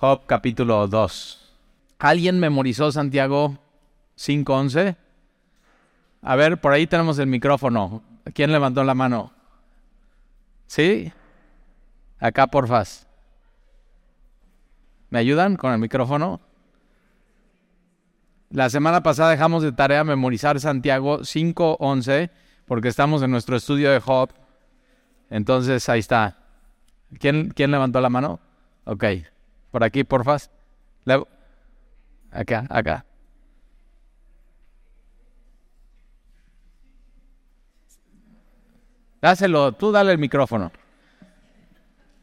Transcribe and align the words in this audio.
Job 0.00 0.26
capítulo 0.26 0.86
2. 0.86 1.56
¿Alguien 1.98 2.38
memorizó 2.38 2.92
Santiago 2.92 3.58
5.11? 4.16 4.94
A 6.22 6.36
ver, 6.36 6.60
por 6.60 6.72
ahí 6.72 6.86
tenemos 6.86 7.18
el 7.18 7.26
micrófono. 7.26 8.04
¿Quién 8.32 8.52
levantó 8.52 8.84
la 8.84 8.94
mano? 8.94 9.32
¿Sí? 10.68 11.12
Acá, 12.20 12.46
porfas. 12.46 13.08
¿Me 15.10 15.18
ayudan 15.18 15.56
con 15.56 15.72
el 15.72 15.80
micrófono? 15.80 16.40
La 18.50 18.70
semana 18.70 19.02
pasada 19.02 19.30
dejamos 19.30 19.64
de 19.64 19.72
tarea 19.72 20.04
memorizar 20.04 20.60
Santiago 20.60 21.22
5.11 21.22 22.30
porque 22.66 22.86
estamos 22.86 23.20
en 23.22 23.32
nuestro 23.32 23.56
estudio 23.56 23.90
de 23.90 23.98
Job. 23.98 24.30
Entonces, 25.28 25.88
ahí 25.88 25.98
está. 25.98 26.38
¿Quién, 27.18 27.50
quién 27.50 27.72
levantó 27.72 28.00
la 28.00 28.10
mano? 28.10 28.38
Ok. 28.84 29.04
Por 29.78 29.84
aquí, 29.84 30.02
porfas. 30.02 30.50
Acá, 32.32 32.66
acá. 32.68 33.06
Dáselo, 39.22 39.70
tú 39.70 39.92
dale 39.92 40.10
el 40.10 40.18
micrófono. 40.18 40.72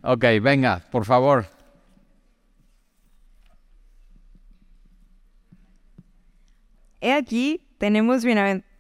Ok, 0.04 0.26
venga, 0.42 0.82
por 0.92 1.06
favor. 1.06 1.46
He 7.00 7.14
aquí, 7.14 7.66
tenemos 7.78 8.26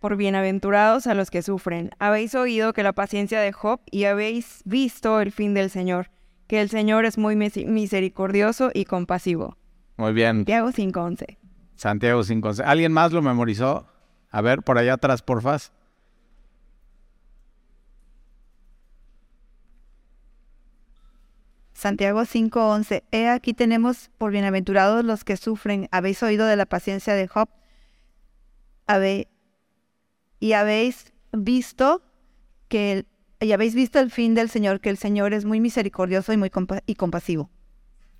por 0.01 0.17
bienaventurados 0.17 1.07
a 1.07 1.13
los 1.13 1.31
que 1.31 1.41
sufren. 1.41 1.91
Habéis 1.97 2.35
oído 2.35 2.73
que 2.73 2.83
la 2.83 2.91
paciencia 2.91 3.39
de 3.39 3.53
Job 3.53 3.79
y 3.89 4.03
habéis 4.03 4.63
visto 4.65 5.21
el 5.21 5.31
fin 5.31 5.53
del 5.53 5.69
Señor, 5.69 6.09
que 6.47 6.61
el 6.61 6.69
Señor 6.69 7.05
es 7.05 7.17
muy 7.17 7.35
misericordioso 7.35 8.71
y 8.73 8.85
compasivo. 8.85 9.57
Muy 9.97 10.13
bien. 10.13 10.37
Santiago 10.37 10.69
5.11. 10.69 11.37
Santiago 11.75 12.21
5.11. 12.21 12.63
¿Alguien 12.65 12.91
más 12.91 13.11
lo 13.11 13.21
memorizó? 13.21 13.87
A 14.29 14.41
ver, 14.41 14.61
por 14.61 14.77
allá 14.77 14.93
atrás, 14.93 15.21
porfas. 15.21 15.71
Santiago 21.75 22.21
5:11. 22.21 23.03
He 23.11 23.27
aquí 23.27 23.53
tenemos 23.53 24.09
por 24.17 24.31
bienaventurados 24.31 25.03
los 25.03 25.23
que 25.23 25.37
sufren. 25.37 25.87
Habéis 25.91 26.23
oído 26.23 26.47
de 26.47 26.55
la 26.55 26.65
paciencia 26.65 27.13
de 27.13 27.27
Job 27.27 27.49
y 30.39 30.53
habéis 30.53 31.13
visto 31.31 32.01
que 32.69 33.05
y 33.39 33.51
habéis 33.51 33.75
visto 33.75 33.99
el 33.99 34.11
fin 34.11 34.33
del 34.33 34.49
Señor, 34.49 34.79
que 34.79 34.89
el 34.89 34.97
Señor 34.97 35.33
es 35.33 35.45
muy 35.45 35.59
misericordioso 35.59 36.33
y 36.33 36.37
muy 36.37 36.51
y 36.85 36.95
compasivo. 36.95 37.49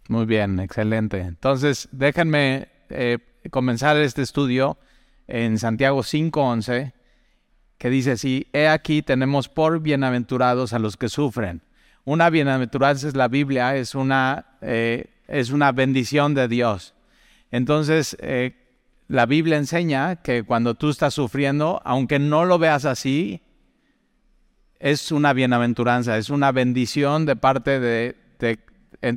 Muy 0.08 0.26
bien, 0.26 0.60
excelente. 0.60 1.20
Entonces, 1.20 1.90
déjenme 1.92 2.68
eh, 2.90 3.18
comenzar 3.50 3.98
este 3.98 4.22
estudio 4.22 4.78
en 5.28 5.58
Santiago 5.58 6.04
5:11, 6.04 6.94
que 7.78 7.90
dice 7.90 8.12
así, 8.12 8.48
he 8.54 8.68
aquí 8.68 9.02
tenemos 9.02 9.50
por 9.50 9.80
bienaventurados 9.80 10.74
a 10.74 10.80
los 10.80 10.98
que 10.98 11.10
sufren. 11.10 11.62
Una 12.04 12.30
bienaventuranza 12.30 13.08
es 13.08 13.16
la 13.16 13.28
Biblia, 13.28 13.76
es 13.76 13.96
una, 13.96 14.58
eh, 14.62 15.10
es 15.28 15.50
una 15.50 15.72
bendición 15.72 16.36
de 16.36 16.48
Dios. 16.48 16.94
Entonces, 17.50 18.16
eh, 18.20 18.56
la 19.08 19.26
Biblia 19.26 19.58
enseña 19.58 20.18
que 20.18 20.44
cuando 20.44 20.76
tú 20.76 20.90
estás 20.90 21.16
sufriendo, 21.16 21.82
aunque 21.84 22.20
no 22.20 22.46
lo 22.46 22.60
veas 22.60 22.86
así, 22.86 23.42
es 24.80 25.12
una 25.12 25.34
bienaventuranza, 25.34 26.18
es 26.18 26.30
una 26.30 26.52
bendición 26.52 27.26
de 27.26 27.36
parte 27.36 27.80
de, 27.80 28.16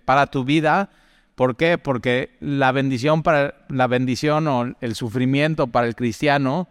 para 0.04 0.26
tu 0.26 0.44
vida. 0.44 0.90
¿Por 1.34 1.56
qué? 1.56 1.78
Porque 1.78 2.36
la 2.40 2.72
bendición 2.72 3.22
para 3.22 3.54
la 3.68 3.86
bendición 3.86 4.46
o 4.48 4.74
el 4.80 4.94
sufrimiento 4.94 5.68
para 5.68 5.86
el 5.86 5.94
cristiano 5.94 6.68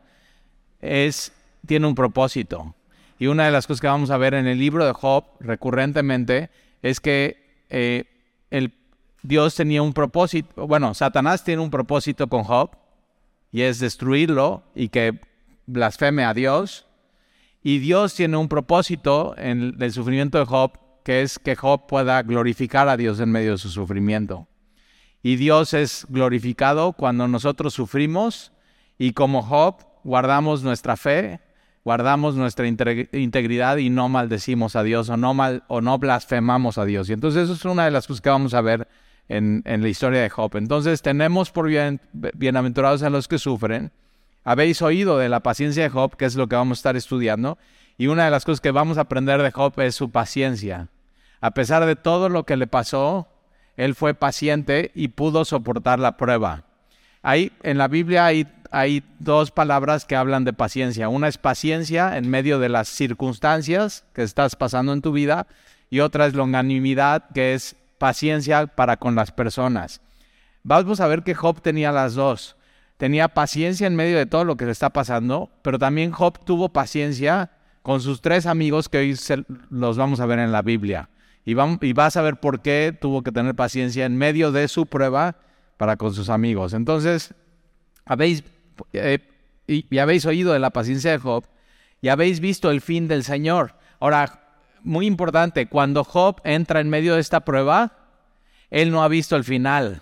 es 0.81 1.31
tiene 1.66 1.88
un 1.88 1.95
propósito. 1.95 2.75
Y 3.19 3.28
una 3.28 3.45
de 3.45 3.51
las 3.51 3.67
cosas 3.67 3.81
que 3.81 3.88
vamos 3.88 4.09
a 4.09 4.17
ver 4.17 4.34
en 4.34 4.47
el 4.47 4.59
libro 4.59 4.85
de 4.85 4.94
Job 4.94 5.25
recurrentemente 5.39 6.50
es 6.81 7.00
que 7.00 7.66
eh, 7.69 8.06
el, 8.51 8.73
Dios 9.22 9.56
tenía 9.56 9.81
un 9.81 9.94
propósito, 9.94 10.67
bueno, 10.67 10.94
Satanás 10.94 11.44
tiene 11.44 11.62
un 11.62 11.69
propósito 11.69 12.28
con 12.28 12.44
Job 12.44 12.72
y 13.51 13.62
es 13.62 13.79
destruirlo 13.79 14.63
y 14.75 14.89
que 14.89 15.19
blasfeme 15.66 16.23
a 16.23 16.33
Dios. 16.33 16.87
Y 17.63 17.79
Dios 17.79 18.13
tiene 18.13 18.38
un 18.38 18.47
propósito 18.47 19.35
en 19.38 19.75
el 19.79 19.91
sufrimiento 19.91 20.38
de 20.38 20.45
Job, 20.45 20.79
que 21.03 21.22
es 21.22 21.40
que 21.40 21.56
Job 21.56 21.88
pueda 21.88 22.22
glorificar 22.23 22.88
a 22.90 22.97
Dios 22.97 23.19
en 23.19 23.31
medio 23.31 23.51
de 23.51 23.57
su 23.57 23.69
sufrimiento. 23.69 24.47
Y 25.23 25.35
Dios 25.35 25.73
es 25.73 26.06
glorificado 26.09 26.94
cuando 26.94 27.28
nosotros 27.28 27.73
sufrimos 27.73 28.53
y 28.97 29.13
como 29.13 29.41
Job 29.41 29.84
guardamos 30.03 30.63
nuestra 30.63 30.95
fe, 30.95 31.41
guardamos 31.84 32.35
nuestra 32.35 32.68
integridad 32.68 33.78
y 33.78 33.89
no 33.89 34.09
maldecimos 34.09 34.75
a 34.75 34.84
Dios 34.84 35.09
o 35.09 35.18
no, 35.18 35.34
mal, 35.34 35.63
o 35.68 35.81
no 35.81 35.97
blasfemamos 35.97 36.78
a 36.78 36.85
Dios. 36.85 37.09
Y 37.09 37.13
entonces 37.13 37.44
eso 37.45 37.53
es 37.53 37.66
una 37.66 37.85
de 37.85 37.91
las 37.91 38.07
cosas 38.07 38.22
que 38.22 38.29
vamos 38.29 38.53
a 38.53 38.62
ver 38.62 38.88
en, 39.29 39.63
la 39.66 39.88
historia 39.88 40.22
de 40.22 40.29
Job. 40.29 40.56
Entonces 40.56 41.01
tenemos 41.01 41.51
por 41.51 41.68
bien, 41.68 42.01
bienaventurados 42.13 43.03
a 43.03 43.09
los 43.09 43.28
que 43.28 43.39
sufren. 43.39 43.91
Habéis 44.47 44.81
oído 44.81 45.18
de 45.18 45.28
la 45.28 45.41
paciencia 45.41 45.84
de 45.84 45.90
Job, 45.90 46.16
que 46.16 46.24
es 46.24 46.35
lo 46.35 46.47
que 46.47 46.56
vamos 46.56 46.78
a 46.78 46.80
estar 46.80 46.96
estudiando. 46.96 47.58
Y 47.97 48.08
una 48.08 48.24
de 48.24 48.31
las 48.31 48.46
cosas 48.46 48.62
que 48.62 48.72
vamos 48.72 48.97
a 48.97 49.02
aprender 49.02 49.44
de 49.44 49.52
Job 49.52 49.78
es 49.81 49.94
su 49.94 50.09
paciencia. 50.09 50.88
A 51.41 51.52
pesar 51.52 51.85
de 51.85 51.97
todo 51.97 52.30
lo 52.30 52.46
que 52.46 52.56
le 52.56 52.66
pasó, 52.66 53.28
él 53.75 53.94
fue 53.94 54.13
paciente 54.13 54.94
y 54.96 55.09
pudo 55.09 55.44
soportar 55.44 56.00
la 56.00 56.16
prueba. 56.16 56.63
Ahí, 57.24 57.52
en 57.62 57.78
la 57.78 57.90
Biblia 57.90 58.25
hay, 58.25 58.47
hay 58.72 59.03
dos 59.19 59.52
palabras 59.52 60.06
que 60.06 60.16
hablan 60.16 60.46
de 60.46 60.53
paciencia. 60.53 61.09
Una 61.09 61.28
es 61.28 61.38
paciencia 61.38 62.16
en 62.16 62.30
medio 62.30 62.57
de 62.57 62.69
las 62.69 62.88
circunstancias 62.88 64.06
que 64.13 64.24
estás 64.24 64.56
pasando 64.56 64.94
en 64.94 65.02
tu 65.02 65.12
vida 65.12 65.46
y 65.90 66.00
otra 66.00 66.25
es 66.25 66.36
longanimidad, 66.36 67.31
que 67.34 67.53
es 67.53 67.75
paciencia 67.97 68.66
para 68.66 68.96
con 68.96 69.13
las 69.13 69.34
personas. 69.34 70.00
Vamos 70.63 71.02
a 71.02 71.07
ver 71.07 71.24
que 71.24 71.36
Job 71.36 71.62
tenía 71.62 71.91
las 71.91 72.13
dos. 72.13 72.56
Tenía 72.97 73.28
paciencia 73.28 73.85
en 73.85 73.96
medio 73.96 74.18
de 74.18 74.25
todo 74.25 74.44
lo 74.44 74.58
que 74.58 74.66
le 74.66 74.72
está 74.72 74.90
pasando, 74.90 75.52
pero 75.62 75.78
también 75.78 76.12
Job 76.12 76.44
tuvo 76.44 76.69
paciencia 76.69 77.52
con 77.84 78.02
sus 78.02 78.22
tres 78.22 78.47
amigos 78.47 78.90
que 78.90 78.97
hoy 78.97 79.18
los 79.69 79.97
vamos 79.97 80.19
a 80.19 80.25
ver 80.25 80.40
en 80.40 80.52
la 80.52 80.63
Biblia. 80.63 81.09
Y, 81.46 81.53
vas 81.53 82.18
a 82.18 82.22
ver 82.22 82.41
por 82.41 82.62
qué 82.62 82.97
tuvo 83.00 83.24
que 83.24 83.31
tener 83.31 83.56
paciencia 83.56 84.06
en 84.06 84.18
medio 84.18 84.52
de 84.52 84.68
su 84.68 84.88
prueba 84.88 85.38
para 85.78 85.96
con 85.96 86.13
sus 86.13 86.28
amigos. 86.30 86.74
Entonces, 86.74 87.34
habéis, 88.03 88.44
eh, 88.91 89.19
habéis 90.02 90.25
oído 90.25 90.52
de 90.52 90.59
la 90.59 90.72
paciencia 90.72 91.12
de 91.12 91.19
Job 91.19 91.46
y 92.02 92.09
habéis 92.09 92.41
visto 92.41 92.69
el 92.69 92.81
fin 92.81 93.07
del 93.07 93.24
Señor. 93.24 93.75
Ahora, 94.02 94.41
muy 94.84 95.06
importante, 95.06 95.68
cuando 95.68 96.03
Job 96.03 96.41
entra 96.44 96.81
en 96.81 96.90
medio 96.90 97.16
de 97.16 97.22
esta 97.22 97.41
prueba, 97.41 97.94
él 98.69 98.91
no 98.91 99.03
ha 99.03 99.07
visto 99.07 99.38
el 99.38 99.44
final. 99.46 100.02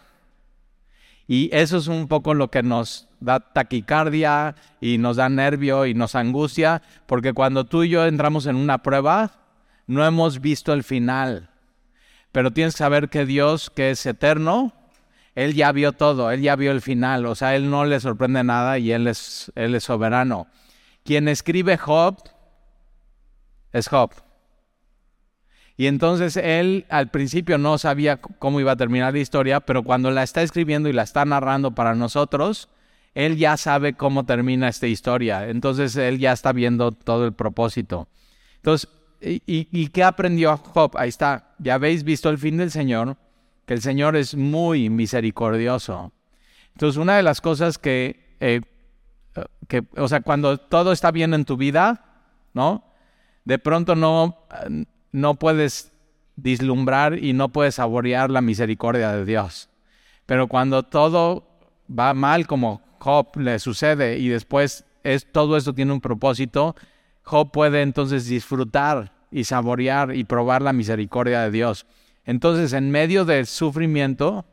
Y 1.27 1.49
eso 1.53 1.77
es 1.77 1.87
un 1.87 2.07
poco 2.07 2.33
lo 2.33 2.51
que 2.51 2.61
nos 2.61 3.07
da 3.19 3.39
taquicardia 3.39 4.55
y 4.79 4.97
nos 4.97 5.17
da 5.17 5.29
nervio 5.29 5.85
y 5.85 5.93
nos 5.93 6.15
angustia, 6.15 6.81
porque 7.07 7.33
cuando 7.33 7.65
tú 7.65 7.83
y 7.83 7.89
yo 7.89 8.05
entramos 8.05 8.45
en 8.45 8.55
una 8.55 8.83
prueba, 8.83 9.31
no 9.87 10.05
hemos 10.05 10.39
visto 10.39 10.73
el 10.73 10.83
final. 10.83 11.49
Pero 12.31 12.51
tienes 12.51 12.75
que 12.75 12.79
saber 12.79 13.09
que 13.09 13.25
Dios, 13.25 13.69
que 13.69 13.91
es 13.91 14.05
eterno, 14.05 14.73
Él 15.33 15.55
ya 15.55 15.71
vio 15.71 15.93
todo, 15.93 16.31
Él 16.31 16.41
ya 16.41 16.55
vio 16.55 16.71
el 16.71 16.81
final, 16.81 17.25
o 17.25 17.33
sea, 17.33 17.55
Él 17.55 17.69
no 17.69 17.85
le 17.85 17.99
sorprende 17.99 18.43
nada 18.43 18.77
y 18.77 18.91
Él 18.91 19.07
es, 19.07 19.51
él 19.55 19.73
es 19.73 19.83
soberano. 19.83 20.47
Quien 21.03 21.27
escribe 21.27 21.77
Job 21.77 22.17
es 23.71 23.87
Job. 23.87 24.11
Y 25.77 25.87
entonces 25.87 26.37
él 26.37 26.85
al 26.89 27.09
principio 27.09 27.57
no 27.57 27.77
sabía 27.77 28.17
cómo 28.17 28.59
iba 28.59 28.71
a 28.71 28.77
terminar 28.77 29.13
la 29.13 29.19
historia, 29.19 29.59
pero 29.59 29.83
cuando 29.83 30.09
la 30.09 30.23
está 30.23 30.41
escribiendo 30.41 30.87
y 30.87 30.93
la 30.93 31.03
está 31.03 31.25
narrando 31.25 31.71
para 31.75 31.95
nosotros, 31.95 32.69
él 33.13 33.37
ya 33.37 33.57
sabe 33.57 33.93
cómo 33.93 34.25
termina 34.25 34.69
esta 34.69 34.87
historia. 34.87 35.49
Entonces 35.49 35.95
él 35.97 36.19
ya 36.19 36.31
está 36.31 36.53
viendo 36.53 36.91
todo 36.93 37.25
el 37.25 37.33
propósito. 37.33 38.07
Entonces, 38.57 38.89
¿y, 39.21 39.87
qué 39.89 40.03
aprendió 40.03 40.55
Job? 40.57 40.95
Ahí 40.97 41.09
está. 41.09 41.55
Ya 41.59 41.75
habéis 41.75 42.03
visto 42.03 42.29
el 42.29 42.37
fin 42.37 42.57
del 42.57 42.71
Señor, 42.71 43.17
que 43.65 43.73
el 43.73 43.81
Señor 43.81 44.15
es 44.15 44.35
muy 44.35 44.89
misericordioso. 44.89 46.13
Entonces, 46.73 46.97
una 46.97 47.17
de 47.17 47.23
las 47.23 47.41
cosas 47.41 47.77
que, 47.77 48.35
eh, 48.39 48.61
que, 49.67 49.83
o 49.97 50.07
sea, 50.07 50.21
cuando 50.21 50.57
todo 50.57 50.93
está 50.93 51.11
bien 51.11 51.33
en 51.33 51.45
tu 51.45 51.57
vida, 51.57 52.23
¿no? 52.53 52.85
De 53.43 53.59
pronto 53.59 53.95
no 53.95 54.47
no 55.15 55.35
puedes 55.35 55.91
dislumbrar 56.35 57.23
y 57.23 57.33
no 57.33 57.49
puedes 57.49 57.75
saborear 57.75 58.29
la 58.29 58.41
misericordia 58.41 59.11
de 59.11 59.25
Dios. 59.25 59.69
Pero 60.25 60.47
cuando 60.47 60.83
todo 60.83 61.47
va 61.87 62.13
mal 62.13 62.47
como 62.47 62.81
Job 62.99 63.37
le 63.37 63.59
sucede 63.59 64.17
y 64.17 64.27
después 64.27 64.85
es, 65.03 65.31
todo 65.31 65.57
esto 65.57 65.73
tiene 65.73 65.93
un 65.93 66.01
propósito, 66.01 66.75
Job 67.23 67.51
puede 67.51 67.81
entonces 67.81 68.27
disfrutar 68.27 69.13
y 69.31 69.43
saborear 69.43 70.15
y 70.15 70.23
probar 70.23 70.61
la 70.61 70.73
misericordia 70.73 71.41
de 71.41 71.51
Dios. 71.51 71.85
Entonces, 72.25 72.73
en 72.73 72.91
medio 72.91 73.25
del 73.25 73.45
sufrimiento, 73.45 74.45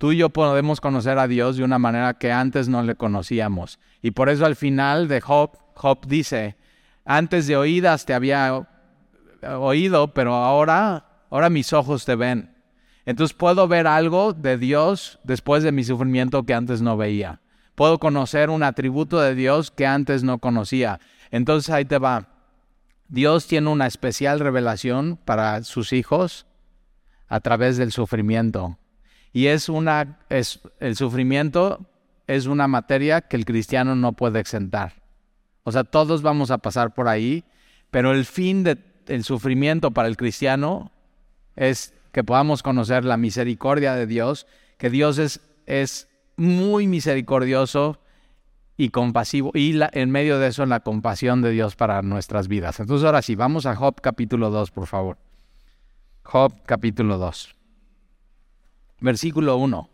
Tú 0.00 0.12
y 0.12 0.16
yo 0.16 0.30
podemos 0.30 0.80
conocer 0.80 1.18
a 1.18 1.28
Dios 1.28 1.58
de 1.58 1.62
una 1.62 1.78
manera 1.78 2.14
que 2.14 2.32
antes 2.32 2.70
no 2.70 2.82
le 2.82 2.94
conocíamos. 2.94 3.78
Y 4.00 4.12
por 4.12 4.30
eso 4.30 4.46
al 4.46 4.56
final 4.56 5.08
de 5.08 5.20
Job, 5.20 5.58
Job 5.74 6.06
dice, 6.06 6.56
antes 7.04 7.46
de 7.46 7.58
oídas 7.58 8.06
te 8.06 8.14
había 8.14 8.66
oído, 9.42 10.14
pero 10.14 10.34
ahora, 10.34 11.24
ahora 11.30 11.50
mis 11.50 11.72
ojos 11.72 12.04
te 12.04 12.14
ven. 12.14 12.54
Entonces 13.06 13.34
puedo 13.34 13.66
ver 13.66 13.86
algo 13.86 14.32
de 14.32 14.58
Dios 14.58 15.18
después 15.24 15.62
de 15.62 15.72
mi 15.72 15.84
sufrimiento 15.84 16.44
que 16.44 16.54
antes 16.54 16.82
no 16.82 16.96
veía. 16.96 17.40
Puedo 17.74 17.98
conocer 17.98 18.50
un 18.50 18.62
atributo 18.62 19.20
de 19.20 19.34
Dios 19.34 19.70
que 19.70 19.86
antes 19.86 20.22
no 20.22 20.38
conocía. 20.38 21.00
Entonces 21.30 21.72
ahí 21.72 21.84
te 21.84 21.98
va. 21.98 22.28
Dios 23.08 23.46
tiene 23.46 23.68
una 23.70 23.86
especial 23.86 24.38
revelación 24.38 25.18
para 25.24 25.64
sus 25.64 25.92
hijos 25.92 26.46
a 27.26 27.40
través 27.40 27.76
del 27.76 27.90
sufrimiento. 27.90 28.78
Y 29.32 29.46
es 29.46 29.68
una, 29.68 30.18
es, 30.28 30.60
el 30.78 30.96
sufrimiento 30.96 31.86
es 32.26 32.46
una 32.46 32.68
materia 32.68 33.22
que 33.22 33.36
el 33.36 33.44
cristiano 33.44 33.96
no 33.96 34.12
puede 34.12 34.40
exentar. 34.40 35.02
O 35.64 35.72
sea, 35.72 35.84
todos 35.84 36.22
vamos 36.22 36.50
a 36.50 36.58
pasar 36.58 36.94
por 36.94 37.08
ahí, 37.08 37.44
pero 37.90 38.12
el 38.12 38.24
fin 38.24 38.62
del 39.10 39.24
sufrimiento 39.24 39.90
para 39.90 40.08
el 40.08 40.16
cristiano 40.16 40.92
es 41.56 41.94
que 42.12 42.24
podamos 42.24 42.62
conocer 42.62 43.04
la 43.04 43.16
misericordia 43.16 43.94
de 43.94 44.06
Dios, 44.06 44.46
que 44.78 44.88
Dios 44.88 45.18
es, 45.18 45.40
es 45.66 46.08
muy 46.36 46.86
misericordioso 46.86 48.00
y 48.76 48.88
compasivo, 48.90 49.50
y 49.54 49.78
en 49.92 50.10
medio 50.10 50.38
de 50.38 50.48
eso 50.48 50.64
la 50.64 50.80
compasión 50.80 51.42
de 51.42 51.50
Dios 51.50 51.76
para 51.76 52.00
nuestras 52.02 52.48
vidas. 52.48 52.80
Entonces 52.80 53.04
ahora 53.04 53.20
sí, 53.20 53.34
vamos 53.34 53.66
a 53.66 53.76
Job 53.76 54.00
capítulo 54.00 54.50
2, 54.50 54.70
por 54.70 54.86
favor. 54.86 55.18
Job 56.22 56.54
capítulo 56.64 57.18
2. 57.18 57.54
Versículo 59.00 59.56
1. 59.56 59.90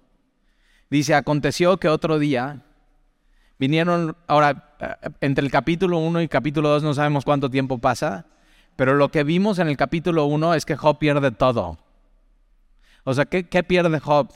Dice, 0.90 1.14
aconteció 1.14 1.78
que 1.78 1.88
otro 1.88 2.18
día 2.18 2.62
vinieron, 3.58 4.16
ahora, 4.26 4.74
eh, 4.78 5.10
entre 5.20 5.44
el 5.44 5.50
capítulo 5.50 5.98
1 5.98 6.22
y 6.22 6.28
capítulo 6.28 6.68
2 6.68 6.82
no 6.82 6.94
sabemos 6.94 7.24
cuánto 7.24 7.50
tiempo 7.50 7.78
pasa, 7.78 8.26
pero 8.76 8.94
lo 8.94 9.10
que 9.10 9.24
vimos 9.24 9.58
en 9.58 9.68
el 9.68 9.76
capítulo 9.76 10.26
1 10.26 10.54
es 10.54 10.64
que 10.64 10.76
Job 10.76 10.98
pierde 10.98 11.30
todo. 11.30 11.78
O 13.04 13.14
sea, 13.14 13.24
¿qué, 13.24 13.62
pierde 13.62 13.98
Job? 14.00 14.30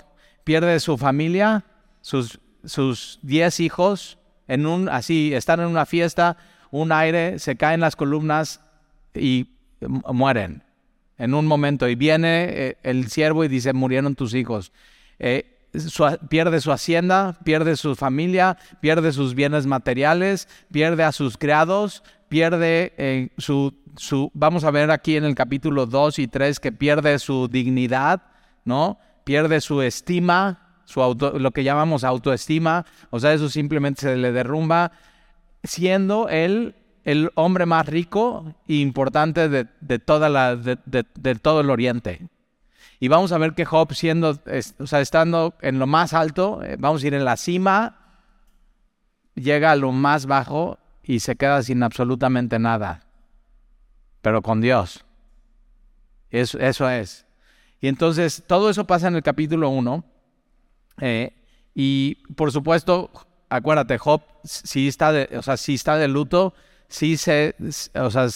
Pierde 0.45 0.81
su 0.81 0.97
familia, 0.97 1.65
sus, 2.01 2.41
sus 2.65 3.19
diez 3.23 3.61
hijos, 3.61 4.19
en 4.49 4.67
un, 4.67 4.89
así, 4.89 5.35
están 5.35 5.61
en 5.61 5.67
una 5.67 5.87
fiesta, 5.87 6.37
un 6.71 6.91
aire, 6.91 7.39
se 7.39 7.57
caen 7.57 7.81
las 7.81 7.95
columnas 7.95 8.61
y 9.15 9.47
mueren 10.13 10.65
en 11.19 11.35
un 11.35 11.47
momento. 11.47 11.89
Y 11.89 11.95
viene 11.95 12.45
eh, 12.49 12.77
el 12.83 13.09
siervo 13.09 13.45
y 13.45 13.49
dice, 13.49 13.73
murieron 13.73 14.15
tus 14.15 14.35
hijos. 14.35 14.73
Eh, 15.19 15.59
pierde 16.29 16.61
su 16.61 16.73
hacienda, 16.73 17.39
pierde 17.45 17.77
su 17.77 17.95
familia, 17.95 18.57
pierde 18.81 19.13
sus 19.13 19.35
bienes 19.35 19.67
materiales, 19.67 20.49
pierde 20.73 21.05
a 21.05 21.13
sus 21.13 21.37
criados, 21.37 22.03
pierde 22.31 22.95
eh, 22.97 23.31
su, 23.39 23.75
su, 23.97 24.31
vamos 24.35 24.63
a 24.63 24.71
ver 24.71 24.93
aquí 24.93 25.17
en 25.17 25.25
el 25.25 25.35
capítulo 25.35 25.85
2 25.85 26.21
y 26.21 26.29
3 26.29 26.61
que 26.61 26.71
pierde 26.71 27.19
su 27.19 27.49
dignidad, 27.49 28.23
¿no? 28.65 28.99
Pierde 29.25 29.61
su 29.61 29.83
estima, 29.83 30.83
su 30.85 31.03
auto, 31.03 31.39
lo 31.39 31.51
que 31.51 31.65
llamamos 31.65 32.05
autoestima, 32.05 32.87
o 33.11 33.19
sea, 33.19 33.35
eso 33.35 33.49
simplemente 33.49 34.03
se 34.03 34.17
le 34.17 34.31
derrumba, 34.31 34.93
siendo 35.65 36.29
él 36.29 36.77
el 37.05 37.31
hombre 37.35 37.67
más 37.67 37.87
rico 37.87 38.55
e 38.69 38.75
importante 38.75 39.49
de, 39.49 39.99
toda 39.99 40.29
la, 40.29 40.55
de, 40.55 41.35
todo 41.35 41.63
el 41.63 41.71
Oriente. 41.71 42.29
Y 43.01 43.09
vamos 43.09 43.33
a 43.33 43.39
ver 43.39 43.55
que 43.55 43.65
Job, 43.65 43.93
siendo, 43.93 44.39
o 44.79 44.87
sea, 44.87 45.01
estando 45.01 45.55
en 45.63 45.81
lo 45.81 45.89
más 45.89 46.13
alto, 46.15 46.63
eh, 46.63 46.77
vamos 46.79 47.03
a 47.03 47.07
ir 47.09 47.15
en 47.15 47.25
la 47.25 47.37
cima, 47.37 47.97
llega 49.35 49.73
a 49.73 49.77
lo 49.77 49.91
más 49.91 50.27
bajo 50.27 50.79
y 51.11 51.19
se 51.19 51.35
queda 51.35 51.61
sin 51.61 51.83
absolutamente 51.83 52.61
nada, 52.61 53.03
pero 54.23 54.43
con 54.43 54.61
Dios. 54.61 55.05
Eso, 56.31 56.89
es. 56.89 57.27
Y 57.81 57.89
entonces 57.89 58.45
todo 58.47 58.71
eso 58.71 58.87
pasa 58.87 59.09
en 59.09 59.17
el 59.17 59.23
capítulo 59.25 59.71
1. 59.71 60.05
Eh, 61.01 61.33
y 61.75 62.15
por 62.37 62.53
supuesto, 62.53 63.11
acuérdate, 63.49 63.99
Job 63.99 64.23
sí 64.45 64.87
está 64.87 65.11
de, 65.11 65.37
o 65.37 65.43
sea, 65.43 65.57
sí 65.57 65.75
está 65.75 65.97
de 65.97 66.07
luto, 66.07 66.55
sí 66.87 67.17
se, 67.17 67.57
o 67.97 68.11
sea, 68.13 68.29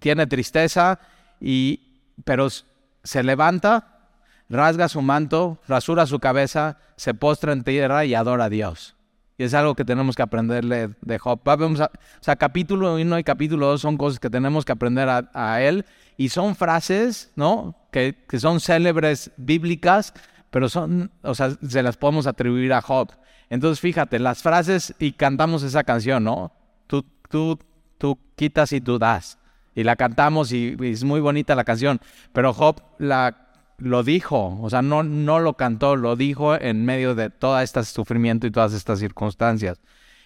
tiene 0.00 0.26
tristeza, 0.26 0.98
y, 1.40 2.02
pero 2.24 2.48
se 2.50 3.22
levanta, 3.22 4.08
rasga 4.48 4.88
su 4.88 5.00
manto, 5.00 5.60
rasura 5.68 6.06
su 6.06 6.18
cabeza, 6.18 6.76
se 6.96 7.14
postra 7.14 7.52
en 7.52 7.62
tierra 7.62 8.04
y 8.04 8.16
adora 8.16 8.46
a 8.46 8.50
Dios. 8.50 8.96
Y 9.36 9.44
es 9.44 9.54
algo 9.54 9.74
que 9.74 9.84
tenemos 9.84 10.14
que 10.14 10.22
aprenderle 10.22 10.90
de 11.00 11.18
Job. 11.18 11.40
Vamos 11.44 11.80
o 11.80 11.88
sea, 12.20 12.36
capítulo 12.36 12.94
1 12.94 13.18
y 13.18 13.24
capítulo 13.24 13.66
2 13.66 13.80
son 13.80 13.96
cosas 13.96 14.20
que 14.20 14.30
tenemos 14.30 14.64
que 14.64 14.72
aprender 14.72 15.08
a, 15.08 15.62
él 15.62 15.84
y 16.16 16.28
son 16.28 16.54
frases, 16.54 17.32
¿no? 17.34 17.74
Que, 17.90 18.14
que, 18.28 18.38
son 18.38 18.60
célebres 18.60 19.32
bíblicas, 19.36 20.14
pero 20.50 20.68
son, 20.68 21.10
o 21.22 21.34
sea, 21.34 21.50
se 21.66 21.82
las 21.82 21.96
podemos 21.96 22.28
atribuir 22.28 22.72
a 22.72 22.80
Job. 22.80 23.10
Entonces, 23.50 23.80
fíjate, 23.80 24.20
las 24.20 24.40
frases 24.40 24.94
y 25.00 25.12
cantamos 25.12 25.64
esa 25.64 25.82
canción, 25.82 26.22
¿no? 26.22 26.52
Tú, 26.86 27.04
tú, 27.28 27.58
tú 27.98 28.18
quitas 28.36 28.72
y 28.72 28.80
tú 28.80 29.00
das. 29.00 29.38
Y 29.74 29.82
la 29.82 29.96
cantamos 29.96 30.52
y, 30.52 30.76
y 30.78 30.92
es 30.92 31.02
muy 31.02 31.18
bonita 31.18 31.56
la 31.56 31.64
canción, 31.64 32.00
pero 32.32 32.54
Job 32.54 32.80
la 32.98 33.43
lo 33.78 34.02
dijo, 34.02 34.58
o 34.60 34.70
sea, 34.70 34.82
no, 34.82 35.02
no 35.02 35.40
lo 35.40 35.54
cantó, 35.54 35.96
lo 35.96 36.16
dijo 36.16 36.54
en 36.54 36.84
medio 36.84 37.14
de 37.14 37.30
todo 37.30 37.58
este 37.60 37.82
sufrimiento 37.84 38.46
y 38.46 38.50
todas 38.50 38.72
estas 38.72 38.98
circunstancias. 38.98 39.80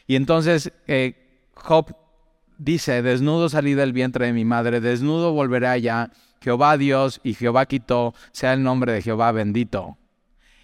Y 0.06 0.16
entonces 0.16 0.72
eh, 0.86 1.48
Job 1.54 1.94
dice, 2.58 3.02
desnudo 3.02 3.48
salí 3.48 3.74
del 3.74 3.92
vientre 3.92 4.26
de 4.26 4.32
mi 4.32 4.44
madre, 4.44 4.80
desnudo 4.80 5.32
volveré 5.32 5.68
allá, 5.68 6.10
Jehová 6.40 6.76
Dios 6.76 7.20
y 7.24 7.34
Jehová 7.34 7.66
quitó, 7.66 8.14
sea 8.32 8.52
el 8.52 8.62
nombre 8.62 8.92
de 8.92 9.02
Jehová 9.02 9.32
bendito. 9.32 9.96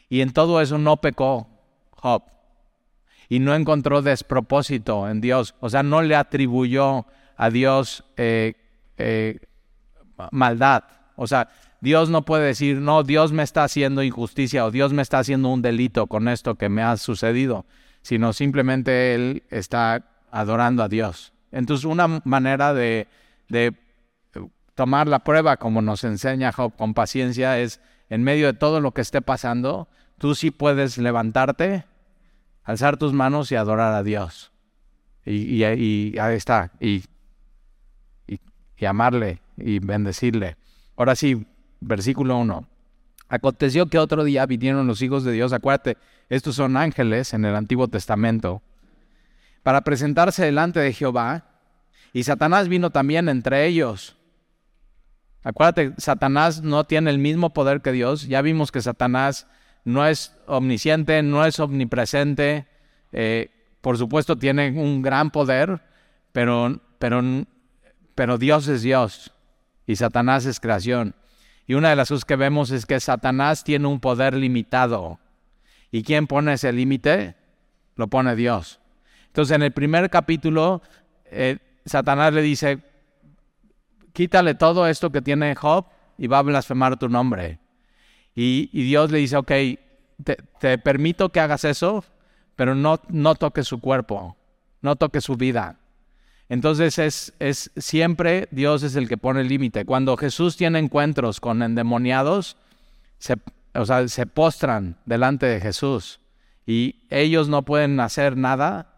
Y 0.09 0.21
en 0.21 0.33
todo 0.33 0.61
eso 0.61 0.79
no 0.79 0.99
pecó 0.99 1.49
Job. 1.91 2.23
Y 3.29 3.39
no 3.39 3.55
encontró 3.55 4.03
despropósito 4.03 5.09
en 5.09 5.21
Dios. 5.21 5.55
O 5.61 5.71
sea, 5.71 5.83
no 5.83 6.03
le 6.03 6.15
atribuyó 6.15 7.07
a 7.37 7.51
Dios 7.51 8.05
eh, 8.17 8.55
eh, 8.99 9.41
maldad. 10.31 10.85
O 11.17 11.27
sea, 11.27 11.49
Dios 11.85 12.09
no 12.09 12.25
puede 12.25 12.47
decir, 12.47 12.79
no, 12.79 13.03
Dios 13.03 13.33
me 13.33 13.43
está 13.43 13.65
haciendo 13.65 14.03
injusticia 14.03 14.65
o 14.65 14.71
Dios 14.71 14.95
me 14.95 15.03
está 15.03 15.19
haciendo 15.19 15.51
un 15.51 15.61
delito 15.61 16.07
con 16.07 16.29
esto 16.29 16.55
que 16.55 16.71
me 16.71 16.83
ha 16.83 16.97
sucedido, 16.97 17.67
sino 18.01 18.33
simplemente 18.33 19.15
Él 19.15 19.43
está 19.51 20.07
adorando 20.31 20.83
a 20.83 20.89
Dios. 20.89 21.35
Entonces, 21.53 21.85
una 21.85 22.23
manera 22.25 22.73
de, 22.73 23.07
tomar 24.75 25.09
la 25.09 25.25
prueba, 25.25 25.59
como 25.59 25.83
nos 25.83 26.05
enseña 26.05 26.53
Job 26.53 26.75
con 26.75 26.95
paciencia, 26.95 27.61
es 27.61 27.83
en 28.09 28.23
medio 28.23 28.47
de 28.47 28.55
todo 28.55 28.81
lo 28.81 28.93
que 28.95 29.03
esté 29.03 29.21
pasando, 29.21 29.87
tú 30.17 30.35
sí 30.35 30.51
puedes 30.51 30.97
levantarte, 30.97 31.85
alzar 32.63 32.97
tus 32.97 33.13
manos 33.13 33.53
y 33.53 33.57
adorar 33.57 33.93
a 33.93 34.03
Dios. 34.03 34.53
Y, 35.27 35.63
ahí 35.65 36.15
está, 36.35 36.73
y, 36.81 37.05
y, 38.27 38.87
amarle 38.87 39.43
y 39.59 39.81
bendecirle. 39.81 40.57
Ahora 40.97 41.15
sí, 41.15 41.47
versículo 41.87 42.39
1. 42.39 42.67
Aconteció 43.29 43.87
que 43.87 43.99
otro 43.99 44.25
día 44.25 44.47
vinieron 44.47 44.87
los 44.87 45.03
hijos 45.03 45.25
de 45.25 45.33
Dios, 45.33 45.53
acuérdate, 45.53 45.97
estos 46.29 46.57
son 46.57 46.77
ángeles 46.77 47.35
en 47.35 47.45
el 47.45 47.55
Antiguo 47.55 47.89
Testamento, 47.89 48.63
para 49.63 49.83
presentarse 49.83 50.45
delante 50.45 50.81
de 50.81 50.93
Jehová, 50.93 51.45
y 52.13 52.23
Satanás 52.23 52.69
vino 52.69 52.91
también 52.91 53.29
entre 53.29 53.67
ellos. 53.67 54.17
Acuérdate, 55.43 55.93
Satanás 55.99 56.63
no 56.63 56.85
tiene 56.85 57.11
el 57.11 57.19
mismo 57.19 57.53
poder 57.53 57.83
que 57.83 57.93
Dios. 57.93 58.29
Ya 58.29 58.41
vimos 58.41 58.71
que 58.71 58.81
Satanás 58.81 59.47
no 59.85 60.07
es 60.07 60.35
omnisciente, 60.47 61.23
no 61.23 61.45
es 61.45 61.59
omnipresente. 61.59 62.67
Eh, 63.13 63.51
por 63.81 63.99
supuesto, 63.99 64.37
tiene 64.37 64.71
un 64.71 65.03
gran 65.03 65.31
poder, 65.31 65.83
pero, 66.33 66.81
pero, 66.99 67.21
pero 68.15 68.39
Dios 68.39 68.69
es 68.69 68.83
Dios 68.83 69.33
y 69.87 69.97
Satanás 69.97 70.47
es 70.47 70.61
creación. 70.61 71.15
Y 71.67 71.75
una 71.75 71.91
de 71.91 71.97
las 71.97 72.09
cosas 72.09 72.25
que 72.25 72.37
vemos 72.37 72.71
es 72.71 72.87
que 72.87 73.01
Satanás 73.01 73.65
tiene 73.65 73.87
un 73.87 74.01
poder 74.01 74.35
limitado. 74.35 75.19
¿Y 75.91 76.03
quién 76.03 76.27
pone 76.27 76.55
ese 76.55 76.73
límite? 76.73 77.37
Lo 77.97 78.09
pone 78.09 78.37
Dios. 78.37 78.81
Entonces 79.27 79.55
en 79.55 79.63
el 79.63 79.73
primer 79.73 80.11
capítulo, 80.11 80.83
eh, 81.27 81.59
Satanás 81.85 82.33
le 82.35 82.43
dice, 82.43 82.83
quítale 84.13 84.55
todo 84.55 84.87
esto 84.87 85.11
que 85.11 85.23
tiene 85.23 85.55
Job 85.55 85.87
y 86.19 86.27
va 86.27 86.39
a 86.39 86.43
blasfemar 86.43 86.99
tu 86.99 87.09
nombre. 87.09 87.59
Y, 88.35 88.67
Dios 88.73 89.11
le 89.11 89.19
dice, 89.19 89.37
ok, 89.37 89.53
te, 90.59 90.79
permito 90.79 91.31
que 91.31 91.41
hagas 91.41 91.65
eso, 91.65 92.05
pero 92.57 92.75
no, 92.75 93.01
no 93.09 93.35
toques 93.37 93.67
su 93.67 93.81
cuerpo, 93.81 94.37
no 94.81 94.97
toques 94.97 95.25
su 95.25 95.37
vida. 95.37 95.79
Entonces 96.49 96.99
es, 96.99 97.33
es 97.39 97.71
siempre 97.77 98.49
Dios 98.51 98.83
es 98.83 98.97
el 98.97 99.09
que 99.09 99.17
pone 99.17 99.41
el 99.41 99.49
límite. 99.49 99.85
Cuando 99.85 100.17
Jesús 100.17 100.57
tiene 100.57 100.79
encuentros 100.79 101.41
con 101.41 101.63
endemoniados, 101.63 102.57
o 103.75 103.87
sea, 103.87 104.09
se 104.09 104.27
postran 104.27 104.97
delante 105.07 105.47
de 105.47 105.61
Jesús 105.61 106.21
y 106.67 107.07
ellos 107.11 107.49
no 107.49 107.63
pueden 107.65 107.99
hacer 108.01 108.37
nada 108.37 108.95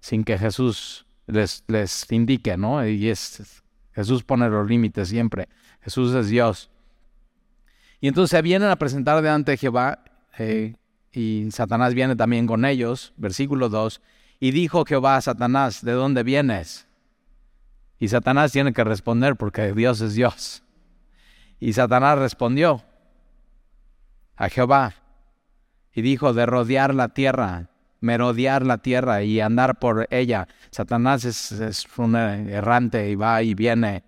sin 0.00 0.24
que 0.24 0.38
Jesús 0.38 1.06
les, 1.26 1.64
les 1.68 2.10
indique, 2.10 2.56
¿no? 2.56 2.86
Y 2.86 3.08
es, 3.08 3.62
Jesús 3.92 4.24
pone 4.24 4.48
los 4.48 4.68
límites 4.68 5.08
siempre. 5.08 5.48
Jesús 5.82 6.14
es 6.14 6.28
Dios. 6.28 6.70
Y 8.00 8.08
entonces 8.08 8.30
se 8.30 8.42
vienen 8.42 8.70
a 8.70 8.76
presentar 8.76 9.16
delante 9.22 9.52
de 9.52 9.56
Jehová 9.58 10.02
eh, 10.38 10.74
y 11.12 11.48
Satanás 11.50 11.94
viene 11.94 12.16
también 12.16 12.46
con 12.46 12.64
ellos, 12.64 13.12
versículo 13.16 13.68
2, 13.68 14.00
y 14.40 14.52
dijo 14.52 14.86
Jehová 14.86 15.16
a 15.16 15.20
Satanás, 15.20 15.84
¿de 15.84 15.92
dónde 15.92 16.22
vienes? 16.22 16.88
Y 17.98 18.08
Satanás 18.08 18.52
tiene 18.52 18.72
que 18.72 18.82
responder 18.82 19.36
porque 19.36 19.74
Dios 19.74 20.00
es 20.00 20.14
Dios. 20.14 20.62
Y 21.60 21.74
Satanás 21.74 22.18
respondió 22.18 22.82
a 24.36 24.48
Jehová 24.48 24.94
y 25.92 26.00
dijo 26.00 26.32
de 26.32 26.46
rodear 26.46 26.94
la 26.94 27.10
tierra, 27.10 27.68
merodear 28.00 28.64
la 28.64 28.78
tierra 28.78 29.22
y 29.22 29.40
andar 29.40 29.78
por 29.78 30.08
ella. 30.10 30.48
Satanás 30.70 31.26
es, 31.26 31.86
un 31.98 32.16
errante 32.16 33.10
y 33.10 33.16
va 33.16 33.42
y 33.42 33.52
viene. 33.54 34.04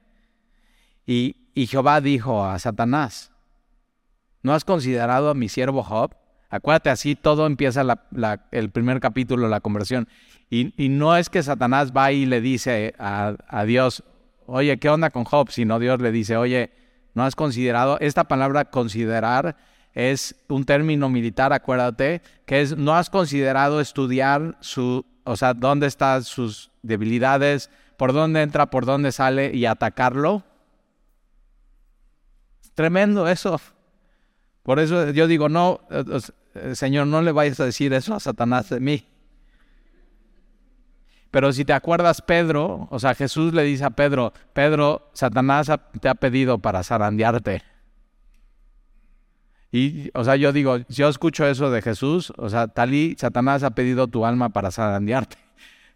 Y, 1.04 1.36
y 1.52 1.66
Jehová 1.66 2.00
dijo 2.00 2.42
a 2.42 2.58
Satanás, 2.58 3.30
¿no 4.42 4.54
has 4.54 4.64
considerado 4.64 5.28
a 5.28 5.34
mi 5.34 5.50
siervo 5.50 5.82
Job? 5.82 6.21
Acuérdate, 6.52 6.90
así 6.90 7.14
todo 7.14 7.46
empieza 7.46 7.82
el 8.50 8.70
primer 8.70 9.00
capítulo, 9.00 9.48
la 9.48 9.62
conversión. 9.62 10.06
Y, 10.50 10.90
no 10.90 11.16
es 11.16 11.30
que 11.30 11.42
Satanás 11.42 11.94
va 11.96 12.12
y 12.12 12.26
le 12.26 12.42
dice 12.42 12.94
a, 12.98 13.36
a, 13.48 13.64
Dios, 13.64 14.04
oye, 14.44 14.78
¿qué 14.78 14.90
onda 14.90 15.08
con 15.08 15.24
Job? 15.24 15.50
Sino 15.50 15.78
Dios 15.78 16.02
le 16.02 16.12
dice, 16.12 16.36
oye, 16.36 16.70
¿no 17.14 17.24
has 17.24 17.36
considerado? 17.36 17.98
Esta 18.00 18.24
palabra 18.24 18.66
considerar 18.66 19.56
es 19.94 20.34
un 20.48 20.66
término 20.66 21.08
militar, 21.08 21.54
acuérdate, 21.54 22.20
que 22.44 22.60
es, 22.60 22.76
¿no 22.76 22.94
has 22.96 23.08
considerado 23.08 23.80
estudiar 23.80 24.58
su, 24.60 25.06
o 25.24 25.36
sea, 25.36 25.54
dónde 25.54 25.86
están 25.86 26.22
sus 26.22 26.70
debilidades, 26.82 27.70
por 27.96 28.12
dónde 28.12 28.42
entra, 28.42 28.66
por 28.66 28.84
dónde 28.84 29.10
sale 29.10 29.56
y 29.56 29.64
atacarlo? 29.64 30.44
Tremendo 32.74 33.26
eso. 33.26 33.58
Por 34.62 34.80
eso 34.80 35.10
yo 35.12 35.26
digo, 35.26 35.48
no, 35.48 35.80
Señor, 36.74 37.06
no 37.06 37.22
le 37.22 37.32
vayas 37.32 37.60
a 37.60 37.64
decir 37.64 37.92
eso 37.92 38.14
a 38.14 38.20
Satanás 38.20 38.68
de 38.70 38.80
mí. 38.80 39.06
Pero 41.30 41.50
si 41.52 41.64
te 41.64 41.72
acuerdas, 41.72 42.20
Pedro, 42.20 42.88
o 42.90 42.98
sea, 42.98 43.14
Jesús 43.14 43.54
le 43.54 43.62
dice 43.62 43.84
a 43.84 43.90
Pedro, 43.90 44.34
Pedro, 44.52 45.10
Satanás 45.14 45.70
te 45.98 46.08
ha 46.08 46.14
pedido 46.14 46.58
para 46.58 46.82
zarandearte. 46.82 47.62
Y, 49.72 50.10
o 50.12 50.22
sea, 50.24 50.36
yo 50.36 50.52
digo, 50.52 50.76
yo 50.90 51.08
escucho 51.08 51.46
eso 51.46 51.70
de 51.70 51.80
Jesús, 51.80 52.34
o 52.36 52.50
sea, 52.50 52.68
talí, 52.68 53.16
Satanás 53.18 53.62
ha 53.62 53.70
pedido 53.70 54.06
tu 54.06 54.26
alma 54.26 54.50
para 54.50 54.70
zarandearte. 54.70 55.38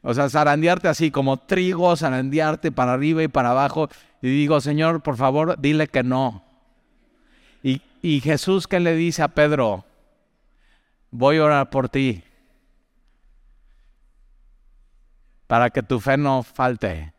O 0.00 0.14
sea, 0.14 0.30
zarandearte 0.30 0.88
así 0.88 1.10
como 1.10 1.36
trigo, 1.36 1.94
zarandearte 1.94 2.72
para 2.72 2.94
arriba 2.94 3.22
y 3.22 3.28
para 3.28 3.50
abajo. 3.50 3.90
Y 4.22 4.28
digo, 4.28 4.62
Señor, 4.62 5.02
por 5.02 5.18
favor, 5.18 5.60
dile 5.60 5.88
que 5.88 6.02
no. 6.02 6.44
Y, 7.62 7.82
y 8.00 8.20
Jesús, 8.20 8.66
¿qué 8.66 8.80
le 8.80 8.94
dice 8.94 9.22
a 9.22 9.28
Pedro? 9.28 9.84
Voy 11.10 11.38
a 11.38 11.44
orar 11.44 11.70
por 11.70 11.88
ti 11.88 12.22
para 15.46 15.70
que 15.70 15.82
tu 15.82 16.00
fe 16.00 16.16
no 16.16 16.42
falte. 16.42 17.14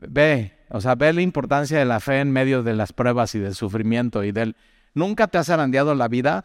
Ve, 0.00 0.56
o 0.70 0.80
sea, 0.80 0.94
ve 0.94 1.12
la 1.12 1.22
importancia 1.22 1.78
de 1.78 1.84
la 1.84 2.00
fe 2.00 2.20
en 2.20 2.30
medio 2.30 2.62
de 2.62 2.74
las 2.74 2.92
pruebas 2.92 3.34
y 3.34 3.40
del 3.40 3.54
sufrimiento 3.54 4.22
y 4.22 4.32
del... 4.32 4.56
¿Nunca 4.94 5.26
te 5.26 5.38
has 5.38 5.50
arandeado 5.50 5.94
la 5.94 6.08
vida? 6.08 6.44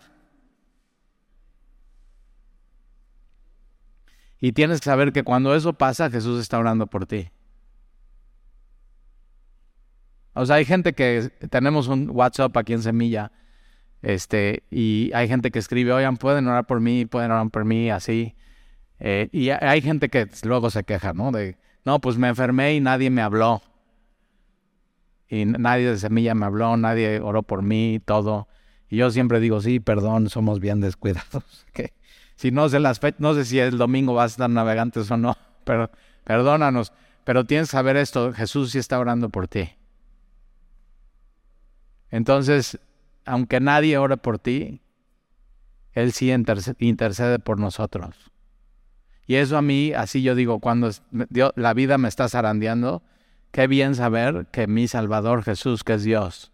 Y 4.39 4.51
tienes 4.51 4.81
que 4.81 4.85
saber 4.85 5.13
que 5.13 5.23
cuando 5.23 5.55
eso 5.55 5.73
pasa, 5.73 6.09
Jesús 6.09 6.41
está 6.41 6.59
orando 6.59 6.87
por 6.87 7.05
ti. 7.05 7.29
O 10.33 10.45
sea, 10.45 10.57
hay 10.57 10.65
gente 10.65 10.93
que 10.93 11.29
tenemos 11.49 11.87
un 11.87 12.09
WhatsApp 12.09 12.57
aquí 12.57 12.73
en 12.73 12.81
Semilla 12.81 13.31
este, 14.03 14.63
y 14.69 15.11
hay 15.13 15.29
gente 15.29 15.49
que 15.49 15.59
escribe, 15.59 15.93
oigan, 15.93 16.17
pueden 16.17 16.45
orar 16.47 16.67
por 16.67 16.81
mí, 16.81 17.05
pueden 17.05 17.31
orar 17.31 17.49
por 17.49 17.63
mí, 17.63 17.89
así. 17.89 18.35
Eh, 18.99 19.29
y 19.31 19.49
hay 19.49 19.81
gente 19.81 20.09
que 20.09 20.27
luego 20.43 20.69
se 20.69 20.83
queja, 20.83 21.13
¿no? 21.13 21.31
De, 21.31 21.57
no, 21.85 21.99
pues 22.01 22.17
me 22.17 22.27
enfermé 22.27 22.75
y 22.75 22.81
nadie 22.81 23.09
me 23.09 23.21
habló. 23.21 23.61
Y 25.29 25.45
nadie 25.45 25.89
de 25.89 25.97
semilla 25.97 26.35
me 26.35 26.45
habló, 26.45 26.75
nadie 26.75 27.21
oró 27.21 27.43
por 27.43 27.63
mí, 27.63 28.01
todo. 28.03 28.49
Y 28.89 28.97
yo 28.97 29.09
siempre 29.09 29.39
digo, 29.39 29.61
sí, 29.61 29.79
perdón, 29.79 30.29
somos 30.29 30.59
bien 30.59 30.81
descuidados. 30.81 31.65
si 32.35 32.51
no 32.51 32.67
sé 32.67 32.81
las 32.81 32.99
no 33.19 33.33
sé 33.33 33.45
si 33.45 33.57
el 33.59 33.77
domingo 33.77 34.13
vas 34.13 34.33
a 34.33 34.33
estar 34.33 34.49
navegantes 34.49 35.09
o 35.11 35.17
no, 35.17 35.37
pero 35.63 35.89
perdónanos. 36.25 36.91
Pero 37.23 37.45
tienes 37.45 37.69
que 37.69 37.77
saber 37.77 37.95
esto, 37.95 38.33
Jesús 38.33 38.71
sí 38.71 38.79
está 38.79 38.99
orando 38.99 39.29
por 39.29 39.47
ti. 39.47 39.69
Entonces, 42.11 42.77
aunque 43.25 43.59
nadie 43.59 43.97
ore 43.97 44.17
por 44.17 44.39
ti, 44.39 44.81
Él 45.91 46.11
sí 46.11 46.31
intercede 46.31 47.39
por 47.39 47.59
nosotros. 47.59 48.31
Y 49.25 49.35
eso 49.35 49.57
a 49.57 49.61
mí, 49.61 49.93
así 49.93 50.21
yo 50.21 50.35
digo, 50.35 50.59
cuando 50.59 50.89
la 51.55 51.73
vida 51.73 51.97
me 51.97 52.09
está 52.09 52.27
zarandeando, 52.27 53.03
qué 53.51 53.67
bien 53.67 53.95
saber 53.95 54.47
que 54.51 54.67
mi 54.67 54.87
Salvador 54.87 55.43
Jesús, 55.43 55.83
que 55.83 55.93
es 55.93 56.03
Dios, 56.03 56.51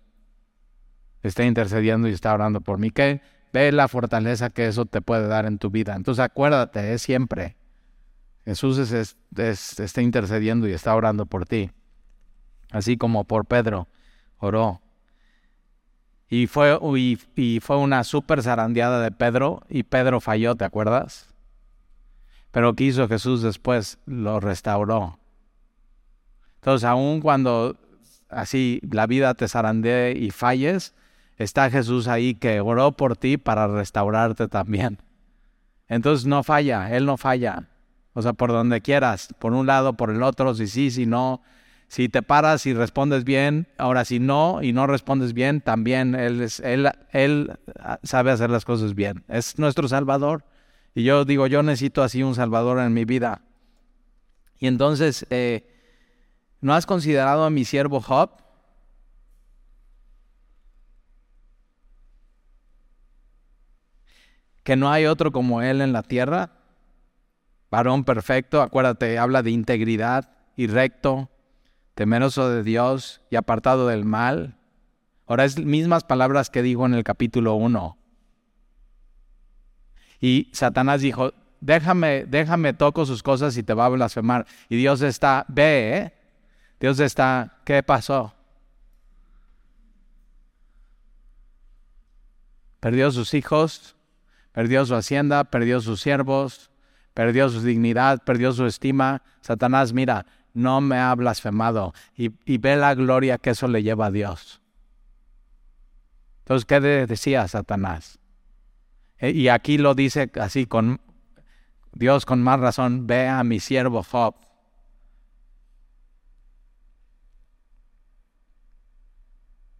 está 1.24 1.46
intercediendo 1.46 2.08
y 2.08 2.12
está 2.12 2.34
orando 2.34 2.62
por 2.62 2.78
mí. 2.78 2.92
Que 2.92 3.22
ve 3.52 3.72
la 3.72 3.88
fortaleza 3.88 4.52
que 4.52 4.68
eso 4.68 4.86
te 4.86 5.02
puede 5.02 5.28
dar 5.28 5.46
en 5.46 5.58
tu 5.58 5.72
vida. 5.72 5.96
Entonces 5.96 6.24
acuérdate, 6.24 6.94
es 6.94 7.02
siempre. 7.02 7.58
Jesús 8.46 8.78
está 8.78 10.02
intercediendo 10.02 10.68
y 10.68 10.74
está 10.74 10.96
orando 10.96 11.26
por 11.26 11.46
ti. 11.46 11.72
Así 12.72 12.98
como 12.98 13.26
por 13.26 13.46
Pedro 13.46 13.88
oró. 14.38 14.82
Y 16.30 16.48
fue, 16.48 16.78
y, 17.36 17.60
fue 17.60 17.78
una 17.78 18.04
súper 18.04 18.44
zarandeada 18.44 19.02
de 19.02 19.12
Pedro 19.12 19.64
y 19.68 19.84
Pedro 19.84 20.20
falló, 20.20 20.56
¿te 20.56 20.64
acuerdas? 20.64 21.28
Pero 22.52 22.76
¿qué 22.76 22.86
hizo 22.86 23.08
Jesús 23.08 23.42
después? 23.42 23.98
Lo 24.06 24.40
restauró. 24.40 25.18
Entonces, 26.56 26.86
aun 26.86 27.20
cuando 27.22 27.78
así 28.30 28.80
la 28.90 29.08
vida 29.08 29.34
te 29.34 29.48
zarandee 29.48 30.12
y 30.18 30.30
falles, 30.30 30.94
está 31.38 31.70
Jesús 31.72 32.08
ahí 32.08 32.36
que 32.36 32.60
oró 32.60 32.92
por 32.92 33.18
ti 33.18 33.38
para 33.38 33.68
restaurarte 33.68 34.48
también. 34.48 35.00
Entonces 35.88 36.28
no 36.28 36.44
falla, 36.44 36.96
Él 36.96 37.06
no 37.06 37.18
falla. 37.18 37.70
O 38.14 38.22
sea, 38.22 38.34
por 38.34 38.52
donde 38.52 38.82
quieras, 38.82 39.34
por 39.40 39.54
un 39.54 39.66
lado, 39.66 39.94
por 39.94 40.12
el 40.12 40.22
otro, 40.22 40.54
si 40.54 40.68
sí, 40.68 40.92
si 40.92 41.06
no, 41.06 41.42
si 41.90 42.08
te 42.08 42.22
paras 42.22 42.68
y 42.68 42.74
respondes 42.74 43.24
bien, 43.24 43.68
ahora 43.80 44.06
si 44.06 44.20
no 44.20 44.62
y 44.62 44.74
no 44.74 44.86
respondes 44.86 45.34
bien, 45.34 45.60
también 45.60 46.14
él, 46.14 46.40
es, 46.40 46.60
él, 46.60 46.88
él 47.12 47.58
sabe 48.04 48.30
hacer 48.30 48.52
las 48.52 48.64
cosas 48.64 48.94
bien. 48.94 49.24
Es 49.28 49.58
nuestro 49.58 49.88
Salvador. 49.88 50.46
Y 50.94 51.04
yo 51.04 51.26
digo, 51.26 51.48
yo 51.48 51.64
necesito 51.64 52.04
así 52.04 52.22
un 52.22 52.36
Salvador 52.36 52.78
en 52.80 52.94
mi 52.94 53.06
vida. 53.06 53.42
Y 54.60 54.68
entonces, 54.68 55.26
eh, 55.32 55.68
¿no 56.62 56.76
has 56.76 56.86
considerado 56.86 57.44
a 57.44 57.50
mi 57.50 57.66
siervo 57.66 58.02
Job? 58.02 58.30
Que 64.64 64.76
no 64.76 64.92
hay 64.92 65.08
otro 65.08 65.32
como 65.32 65.64
él 65.64 65.82
en 65.82 65.92
la 65.92 66.04
tierra. 66.04 66.52
Varón 67.72 68.04
perfecto, 68.04 68.62
acuérdate, 68.62 69.18
habla 69.18 69.42
de 69.42 69.50
integridad 69.50 70.30
y 70.56 70.68
recto, 70.68 71.32
temeroso 72.00 72.50
de 72.50 72.64
Dios 72.64 73.20
y 73.30 73.36
apartado 73.36 73.88
del 73.90 74.06
mal. 74.06 74.56
Ahora 75.28 75.44
es 75.44 75.60
mismas 75.60 76.06
palabras 76.06 76.50
que 76.50 76.62
dijo 76.62 76.86
en 76.86 76.94
el 76.94 77.04
capítulo 77.04 77.56
1. 77.56 77.98
Y 80.22 80.50
Satanás 80.54 81.02
dijo, 81.02 81.34
déjame, 81.60 82.24
déjame, 82.24 82.72
toco 82.72 83.06
sus 83.06 83.22
cosas 83.22 83.58
y 83.58 83.64
te 83.64 83.74
va 83.74 83.88
a 83.88 83.90
blasfemar. 83.90 84.48
Y 84.70 84.78
Dios 84.78 85.02
está, 85.02 85.46
ve, 85.50 85.98
¿eh? 85.98 86.14
Dios 86.80 87.02
está, 87.02 87.60
¿qué 87.66 87.84
pasó? 87.84 88.34
Perdió 92.80 93.12
sus 93.12 93.34
hijos, 93.34 93.98
perdió 94.54 94.86
su 94.86 94.96
hacienda, 94.96 95.44
perdió 95.44 95.82
sus 95.82 96.00
siervos, 96.00 96.72
perdió 97.14 97.50
su 97.50 97.62
dignidad, 97.62 98.24
perdió 98.24 98.54
su 98.54 98.66
estima. 98.66 99.22
Satanás, 99.42 99.92
mira, 99.92 100.26
no 100.54 100.82
me 100.82 100.98
ha 100.98 101.14
blasfemado 101.16 101.94
y, 102.16 102.58
ve 102.58 102.76
la 102.76 102.96
gloria 102.96 103.38
que 103.38 103.52
eso 103.52 103.68
le 103.68 103.84
lleva 103.84 104.08
a 104.08 104.12
Dios. 104.12 104.62
Entonces, 106.40 106.66
¿qué 106.66 106.80
decía 106.80 107.48
Satanás? 107.48 108.20
E, 109.18 109.32
y 109.32 109.50
aquí 109.50 109.78
lo 109.78 109.96
dice 109.96 110.32
así 110.40 110.66
con 110.66 111.02
Dios 111.92 112.26
con 112.26 112.42
más 112.42 112.60
razón, 112.60 113.08
ve 113.08 113.28
a 113.28 113.44
mi 113.44 113.60
siervo 113.60 114.04
Job. 114.04 114.36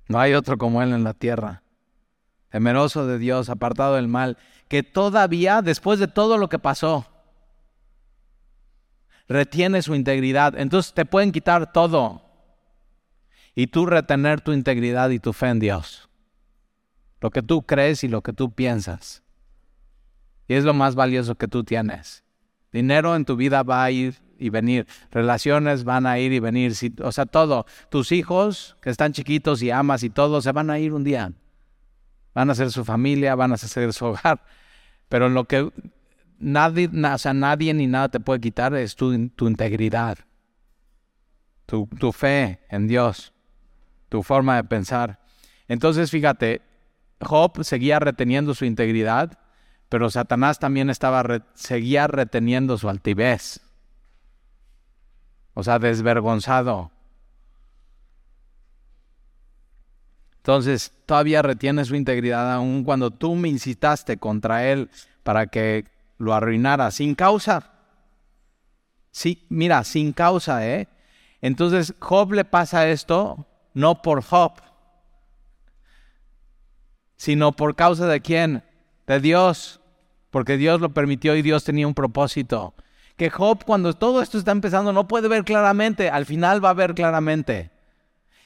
No 0.08 0.20
hay 0.20 0.34
otro 0.34 0.58
como 0.58 0.82
él 0.82 0.92
en 0.94 1.04
la 1.04 1.14
tierra. 1.14 1.64
temeroso 2.50 3.06
de 3.06 3.20
Dios, 3.20 3.48
apartado 3.50 3.96
del 3.96 4.08
mal, 4.08 4.38
que 4.68 4.82
todavía, 4.82 5.62
después 5.62 6.00
de 6.00 6.08
todo 6.08 6.40
lo 6.40 6.50
que 6.50 6.58
pasó, 6.58 7.06
retiene 9.30 9.82
su 9.82 9.96
integridad. 9.96 10.60
Entonces 10.60 10.94
te 10.94 11.06
pueden 11.06 11.32
quitar 11.32 11.72
todo 11.72 12.24
y 13.56 13.68
tú 13.68 13.86
retener 13.86 14.42
tu 14.42 14.52
integridad 14.52 15.10
y 15.12 15.20
tu 15.20 15.32
fe 15.32 15.48
en 15.48 15.60
Dios. 15.60 16.10
Lo 17.22 17.30
que 17.30 17.44
tú 17.44 17.62
crees 17.64 18.04
y 18.04 18.08
lo 18.08 18.22
que 18.22 18.34
tú 18.34 18.52
piensas. 18.52 19.24
Y 20.48 20.56
es 20.56 20.64
lo 20.64 20.74
más 20.74 20.96
valioso 20.96 21.36
que 21.36 21.48
tú 21.48 21.64
tienes. 21.64 22.24
Dinero 22.72 23.16
en 23.16 23.26
tu 23.26 23.36
vida 23.36 23.64
va 23.64 23.84
a 23.84 23.92
ir 23.92 24.16
y 24.40 24.50
venir. 24.50 24.88
Relaciones 25.12 25.84
van 25.84 26.06
a 26.06 26.18
ir 26.18 26.32
y 26.32 26.40
venir. 26.40 26.74
o 27.04 27.12
sea, 27.12 27.26
todo. 27.26 27.66
Tus 27.90 28.12
hijos 28.12 28.78
que 28.82 28.90
están 28.90 29.12
chiquitos 29.14 29.62
y 29.62 29.70
amas 29.70 30.04
y 30.04 30.10
todo, 30.10 30.42
se 30.42 30.52
van 30.52 30.70
a 30.70 30.80
ir 30.80 30.94
un 30.94 31.04
día. 31.04 31.34
Van 32.34 32.50
a 32.50 32.56
ser 32.56 32.72
su 32.72 32.86
familia, 32.86 33.36
van 33.36 33.52
a 33.52 33.58
ser 33.58 33.92
su 33.94 34.06
hogar. 34.08 34.44
Pero 35.10 35.30
lo 35.30 35.46
que 35.46 35.70
nadie, 36.40 36.90
o 36.90 37.18
sea, 37.18 37.34
nadie 37.34 37.74
ni 37.74 37.88
nada 37.88 38.10
te 38.10 38.20
puede 38.20 38.40
quitar 38.40 38.74
es 38.76 38.96
tu, 38.96 39.30
tu 39.30 39.48
integridad. 39.48 40.18
Tu, 41.66 41.88
tu 42.00 42.12
fe 42.12 42.60
en 42.70 42.88
Dios. 42.88 43.34
Tu 44.10 44.24
forma 44.24 44.56
de 44.56 44.64
pensar. 44.64 45.20
Entonces, 45.68 46.10
fíjate, 46.10 46.62
Job 47.22 47.64
seguía 47.64 48.00
reteniendo 48.00 48.56
su 48.56 48.66
integridad 48.66 49.38
pero 49.90 50.12
Satanás 50.12 50.60
también 50.60 50.92
estaba 50.92 51.24
seguía 51.56 52.06
reteniendo 52.08 52.78
su 52.78 52.88
altivez. 52.88 53.60
O 55.56 55.64
sea, 55.64 55.80
desvergonzado. 55.80 56.92
Entonces, 60.38 60.94
todavía 61.06 61.42
retiene 61.42 61.84
su 61.86 61.96
integridad 61.96 62.54
aun 62.54 62.84
cuando 62.84 63.12
tú 63.12 63.36
me 63.36 63.50
incitaste 63.50 64.18
contra 64.18 64.68
él 64.68 64.90
para 65.24 65.48
que 65.48 65.86
lo 66.20 66.36
arruinara 66.36 66.92
sin 66.92 67.16
causa. 67.16 67.72
Sí, 69.12 69.48
mira, 69.50 69.84
sin 69.84 70.14
causa, 70.14 70.68
¿eh? 70.68 70.88
Entonces, 71.42 71.96
Job 72.00 72.34
le 72.34 72.46
pasa 72.46 72.88
esto 72.90 73.48
no 73.74 74.04
por 74.04 74.22
Job, 74.22 74.54
sino 77.16 77.54
por 77.54 77.76
causa 77.76 78.06
de 78.06 78.22
quién? 78.22 78.64
De 79.08 79.20
Dios 79.20 79.80
porque 80.30 80.58
Dios 80.58 80.80
lo 80.82 80.94
permitió 80.94 81.36
y 81.36 81.42
Dios 81.42 81.64
tenía 81.64 81.88
un 81.88 81.94
propósito. 81.94 82.74
Que 83.16 83.30
Job, 83.30 83.64
cuando 83.66 83.94
todo 83.94 84.22
esto 84.22 84.38
está 84.38 84.52
empezando, 84.52 84.94
no 84.94 85.08
puede 85.08 85.28
ver 85.28 85.44
claramente, 85.44 86.10
al 86.10 86.26
final 86.26 86.64
va 86.64 86.70
a 86.70 86.76
ver 86.76 86.94
claramente. 86.94 87.72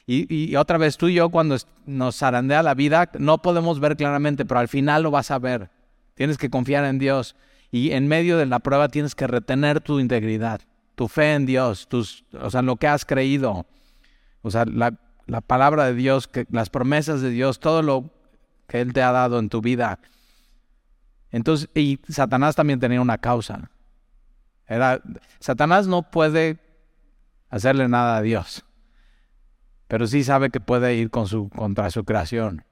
Y, 0.06 0.54
otra 0.56 0.76
vez 0.76 0.98
tú 0.98 1.08
y 1.08 1.14
yo, 1.14 1.30
cuando 1.30 1.56
nos 1.86 2.18
zarandea 2.18 2.62
la 2.62 2.74
vida, 2.74 3.10
no 3.18 3.38
podemos 3.38 3.80
ver 3.80 3.96
claramente, 3.96 4.44
pero 4.44 4.60
al 4.60 4.68
final 4.68 5.02
lo 5.02 5.10
vas 5.10 5.30
a 5.30 5.38
ver. 5.38 5.70
Tienes 6.14 6.36
que 6.36 6.50
confiar 6.50 6.84
en 6.84 6.98
Dios. 6.98 7.36
Y 7.74 7.90
en 7.90 8.06
medio 8.06 8.38
de 8.38 8.46
la 8.46 8.60
prueba 8.60 8.86
tienes 8.86 9.16
que 9.16 9.26
retener 9.26 9.80
tu 9.80 9.98
integridad, 9.98 10.60
tu 10.94 11.08
fe 11.08 11.34
en 11.34 11.44
Dios, 11.44 11.88
tus, 11.88 12.24
o 12.40 12.48
sea, 12.48 12.62
lo 12.62 12.76
que 12.76 12.86
has 12.86 13.04
creído. 13.04 13.66
O 14.42 14.50
sea, 14.52 14.64
la, 14.64 14.96
la 15.26 15.40
palabra 15.40 15.86
de 15.86 15.94
Dios, 15.94 16.28
que, 16.28 16.46
las 16.52 16.70
promesas 16.70 17.20
de 17.20 17.30
Dios, 17.30 17.58
todo 17.58 17.82
lo 17.82 18.12
que 18.68 18.80
Él 18.80 18.92
te 18.92 19.02
ha 19.02 19.10
dado 19.10 19.40
en 19.40 19.48
tu 19.48 19.60
vida. 19.60 19.98
Entonces, 21.32 21.68
y 21.74 21.98
Satanás 22.08 22.54
también 22.54 22.78
tenía 22.78 23.00
una 23.00 23.18
causa. 23.18 23.72
Era, 24.68 25.02
Satanás 25.40 25.88
no 25.88 26.08
puede 26.08 26.60
hacerle 27.50 27.88
nada 27.88 28.18
a 28.18 28.22
Dios, 28.22 28.64
pero 29.88 30.06
sí 30.06 30.22
sabe 30.22 30.50
que 30.50 30.60
puede 30.60 30.94
ir 30.94 31.10
con 31.10 31.26
su, 31.26 31.48
contra 31.48 31.90
su 31.90 32.04
creación. 32.04 32.64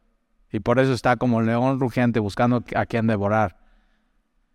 Y 0.53 0.61
por 0.61 0.79
eso 0.79 0.93
está 0.93 1.17
como 1.17 1.43
león 1.43 1.81
rugiente 1.81 2.21
buscando 2.21 2.63
a 2.77 2.87
quien 2.87 3.09
devorar. 3.09 3.62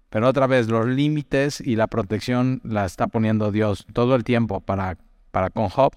Pero 0.09 0.27
otra 0.27 0.47
vez, 0.47 0.69
los 0.69 0.85
límites 0.85 1.59
y 1.59 1.75
la 1.75 1.87
protección 1.87 2.61
la 2.63 2.85
está 2.85 3.07
poniendo 3.07 3.51
Dios 3.51 3.85
todo 3.93 4.15
el 4.15 4.23
tiempo 4.23 4.61
para, 4.61 4.97
para 5.31 5.49
con 5.49 5.69
Job. 5.69 5.93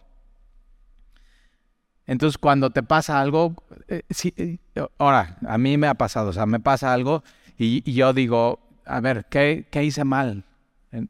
Entonces, 2.07 2.39
cuando 2.39 2.71
te 2.71 2.83
pasa 2.83 3.21
algo, 3.21 3.55
eh, 3.87 4.03
eh, 4.37 4.59
ahora, 4.99 5.39
a 5.47 5.59
mí 5.59 5.77
me 5.77 5.87
ha 5.87 5.95
pasado, 5.95 6.31
o 6.31 6.33
sea, 6.33 6.45
me 6.45 6.59
pasa 6.59 6.93
algo 6.93 7.23
y, 7.57 7.93
yo 7.93 8.13
digo, 8.13 8.59
a 8.85 8.99
ver, 9.01 9.27
¿qué, 9.31 9.67
¿qué, 9.71 9.85
hice 9.85 10.03
mal? 10.03 10.45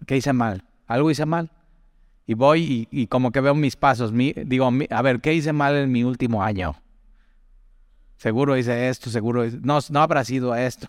¿Qué 0.06 0.18
hice 0.18 0.34
mal? 0.34 0.64
¿Algo 0.86 1.10
hice 1.10 1.24
mal? 1.24 1.50
Y 2.26 2.34
voy 2.34 2.86
y, 2.90 3.06
como 3.06 3.32
que 3.32 3.40
veo 3.40 3.54
mis 3.54 3.76
pasos. 3.76 4.12
digo, 4.12 4.70
a 4.90 5.02
ver, 5.02 5.20
¿qué 5.20 5.32
hice 5.32 5.54
mal 5.54 5.74
en 5.74 5.90
mi 5.90 6.04
último 6.04 6.42
año? 6.42 6.76
Seguro 8.18 8.58
hice 8.58 8.90
esto, 8.90 9.08
seguro 9.08 9.44
no, 9.62 9.78
no 9.88 10.02
habrá 10.02 10.22
sido 10.24 10.54
esto. 10.54 10.86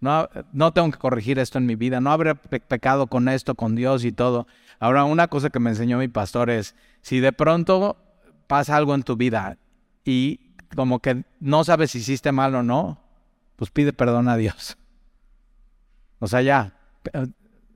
No, 0.00 0.28
no 0.52 0.72
tengo 0.72 0.90
que 0.90 0.98
corregir 0.98 1.38
esto 1.38 1.58
en 1.58 1.66
mi 1.66 1.74
vida. 1.74 2.00
No 2.00 2.10
habré 2.10 2.34
pecado 2.34 3.06
con 3.06 3.28
esto, 3.28 3.54
con 3.54 3.74
Dios 3.74 4.04
y 4.04 4.12
todo. 4.12 4.46
Ahora, 4.78 5.04
una 5.04 5.28
cosa 5.28 5.50
que 5.50 5.58
me 5.58 5.70
enseñó 5.70 5.98
mi 5.98 6.08
pastor 6.08 6.50
es, 6.50 6.74
si 7.00 7.20
de 7.20 7.32
pronto 7.32 7.96
pasa 8.46 8.76
algo 8.76 8.94
en 8.94 9.02
tu 9.02 9.16
vida 9.16 9.58
y 10.04 10.40
como 10.74 11.00
que 11.00 11.24
no 11.40 11.64
sabes 11.64 11.92
si 11.92 11.98
hiciste 11.98 12.32
mal 12.32 12.54
o 12.54 12.62
no, 12.62 13.00
pues 13.56 13.70
pide 13.70 13.92
perdón 13.92 14.28
a 14.28 14.36
Dios. 14.36 14.76
O 16.18 16.28
sea, 16.28 16.40
ya. 16.40 16.72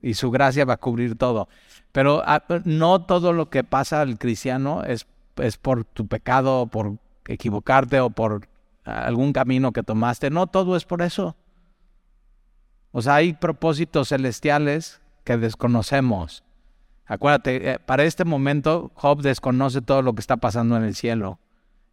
Y 0.01 0.15
su 0.15 0.31
gracia 0.31 0.65
va 0.65 0.73
a 0.73 0.77
cubrir 0.77 1.15
todo. 1.15 1.47
Pero 1.91 2.23
ah, 2.25 2.43
no 2.65 3.05
todo 3.05 3.33
lo 3.33 3.51
que 3.51 3.63
pasa 3.63 4.01
al 4.01 4.17
cristiano 4.17 4.83
es, 4.83 5.05
es 5.35 5.57
por 5.57 5.85
tu 5.85 6.07
pecado, 6.07 6.65
por 6.65 6.97
equivocarte 7.27 7.99
o 7.99 8.09
por 8.09 8.47
algún 8.83 9.31
camino 9.31 9.71
que 9.73 9.83
tomaste. 9.83 10.31
No 10.31 10.47
todo 10.47 10.75
es 10.75 10.85
por 10.85 11.03
eso. 11.03 11.35
O 12.91 13.01
sea, 13.01 13.15
hay 13.15 13.33
propósitos 13.33 14.09
celestiales 14.09 15.01
que 15.23 15.37
desconocemos. 15.37 16.43
Acuérdate, 17.05 17.71
eh, 17.71 17.79
para 17.79 18.03
este 18.03 18.25
momento 18.25 18.91
Job 18.95 19.21
desconoce 19.21 19.81
todo 19.81 20.01
lo 20.01 20.13
que 20.13 20.21
está 20.21 20.37
pasando 20.37 20.77
en 20.77 20.83
el 20.83 20.95
cielo. 20.95 21.39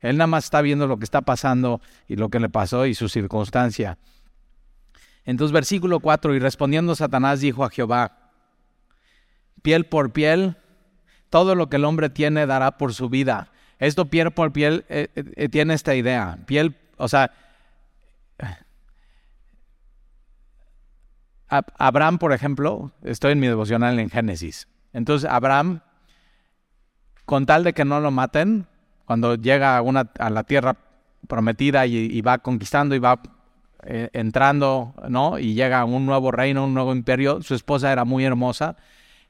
Él 0.00 0.16
nada 0.16 0.28
más 0.28 0.44
está 0.44 0.60
viendo 0.60 0.86
lo 0.86 0.98
que 0.98 1.04
está 1.04 1.22
pasando 1.22 1.80
y 2.06 2.16
lo 2.16 2.28
que 2.28 2.40
le 2.40 2.48
pasó 2.48 2.86
y 2.86 2.94
su 2.94 3.08
circunstancia. 3.08 3.98
Entonces, 5.24 5.52
versículo 5.52 6.00
4, 6.00 6.34
y 6.34 6.38
respondiendo 6.38 6.94
Satanás 6.94 7.40
dijo 7.40 7.64
a 7.64 7.70
Jehová, 7.70 8.30
piel 9.62 9.86
por 9.86 10.12
piel, 10.12 10.56
todo 11.30 11.54
lo 11.54 11.68
que 11.68 11.76
el 11.76 11.84
hombre 11.84 12.10
tiene 12.10 12.46
dará 12.46 12.78
por 12.78 12.94
su 12.94 13.08
vida. 13.08 13.50
Esto 13.78 14.06
piel 14.06 14.30
por 14.30 14.52
piel 14.52 14.84
eh, 14.88 15.08
eh, 15.14 15.48
tiene 15.48 15.74
esta 15.74 15.94
idea. 15.94 16.38
Piel, 16.46 16.76
o 16.96 17.08
sea, 17.08 17.32
Abraham, 21.48 22.18
por 22.18 22.32
ejemplo, 22.32 22.92
estoy 23.02 23.32
en 23.32 23.40
mi 23.40 23.46
devocional 23.46 23.98
en 23.98 24.10
Génesis. 24.10 24.68
Entonces, 24.92 25.28
Abraham, 25.30 25.80
con 27.24 27.46
tal 27.46 27.64
de 27.64 27.72
que 27.72 27.84
no 27.84 28.00
lo 28.00 28.10
maten, 28.10 28.66
cuando 29.04 29.34
llega 29.34 29.76
a, 29.76 29.82
una, 29.82 30.10
a 30.18 30.30
la 30.30 30.44
tierra 30.44 30.76
prometida 31.26 31.86
y 31.86 32.20
va 32.20 32.38
conquistando 32.38 32.94
y 32.94 32.98
va 32.98 33.20
eh, 33.84 34.10
entrando, 34.12 34.92
¿no? 35.08 35.38
Y 35.38 35.54
llega 35.54 35.80
a 35.80 35.84
un 35.84 36.04
nuevo 36.04 36.32
reino, 36.32 36.64
un 36.64 36.74
nuevo 36.74 36.92
imperio. 36.92 37.40
Su 37.42 37.54
esposa 37.54 37.92
era 37.92 38.04
muy 38.04 38.24
hermosa. 38.24 38.76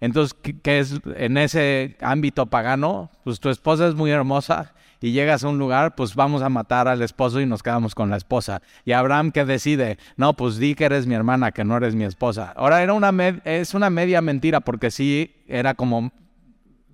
Entonces, 0.01 0.35
¿qué, 0.63 0.79
es 0.79 1.01
en 1.17 1.37
ese 1.37 1.97
ámbito 2.01 2.47
pagano? 2.47 3.11
Pues 3.25 3.41
tu 3.41 3.51
esposa 3.51 3.87
es 3.87 3.95
muy 3.95 4.11
hermosa 4.11 4.73
y 5.01 5.13
llegas 5.13 5.45
a 5.45 5.49
un 5.49 5.59
lugar, 5.59 5.95
pues 5.95 6.15
vamos 6.15 6.43
a 6.43 6.49
matar 6.49 6.89
al 6.89 7.03
esposo 7.03 7.41
y 7.41 7.47
nos 7.47 7.63
quedamos 7.63 7.95
con 7.95 8.11
la 8.11 8.17
esposa. 8.17 8.63
Y 8.85 8.93
Abraham 8.93 9.31
que 9.31 9.45
decide, 9.45 9.99
no, 10.17 10.35
pues 10.35 10.59
di 10.59 10.75
que 10.75 10.85
eres 10.85 11.07
mi 11.07 11.15
hermana, 11.15 11.53
que 11.53 11.65
no 11.65 11.77
eres 11.77 11.95
mi 11.95 12.05
esposa. 12.05 12.53
Ahora 12.57 12.83
era 12.83 12.93
una 12.93 13.13
es 13.45 13.75
una 13.75 13.91
media 13.91 14.21
mentira 14.21 14.61
porque 14.61 14.91
sí 14.91 15.37
era 15.47 15.75
como 15.75 16.13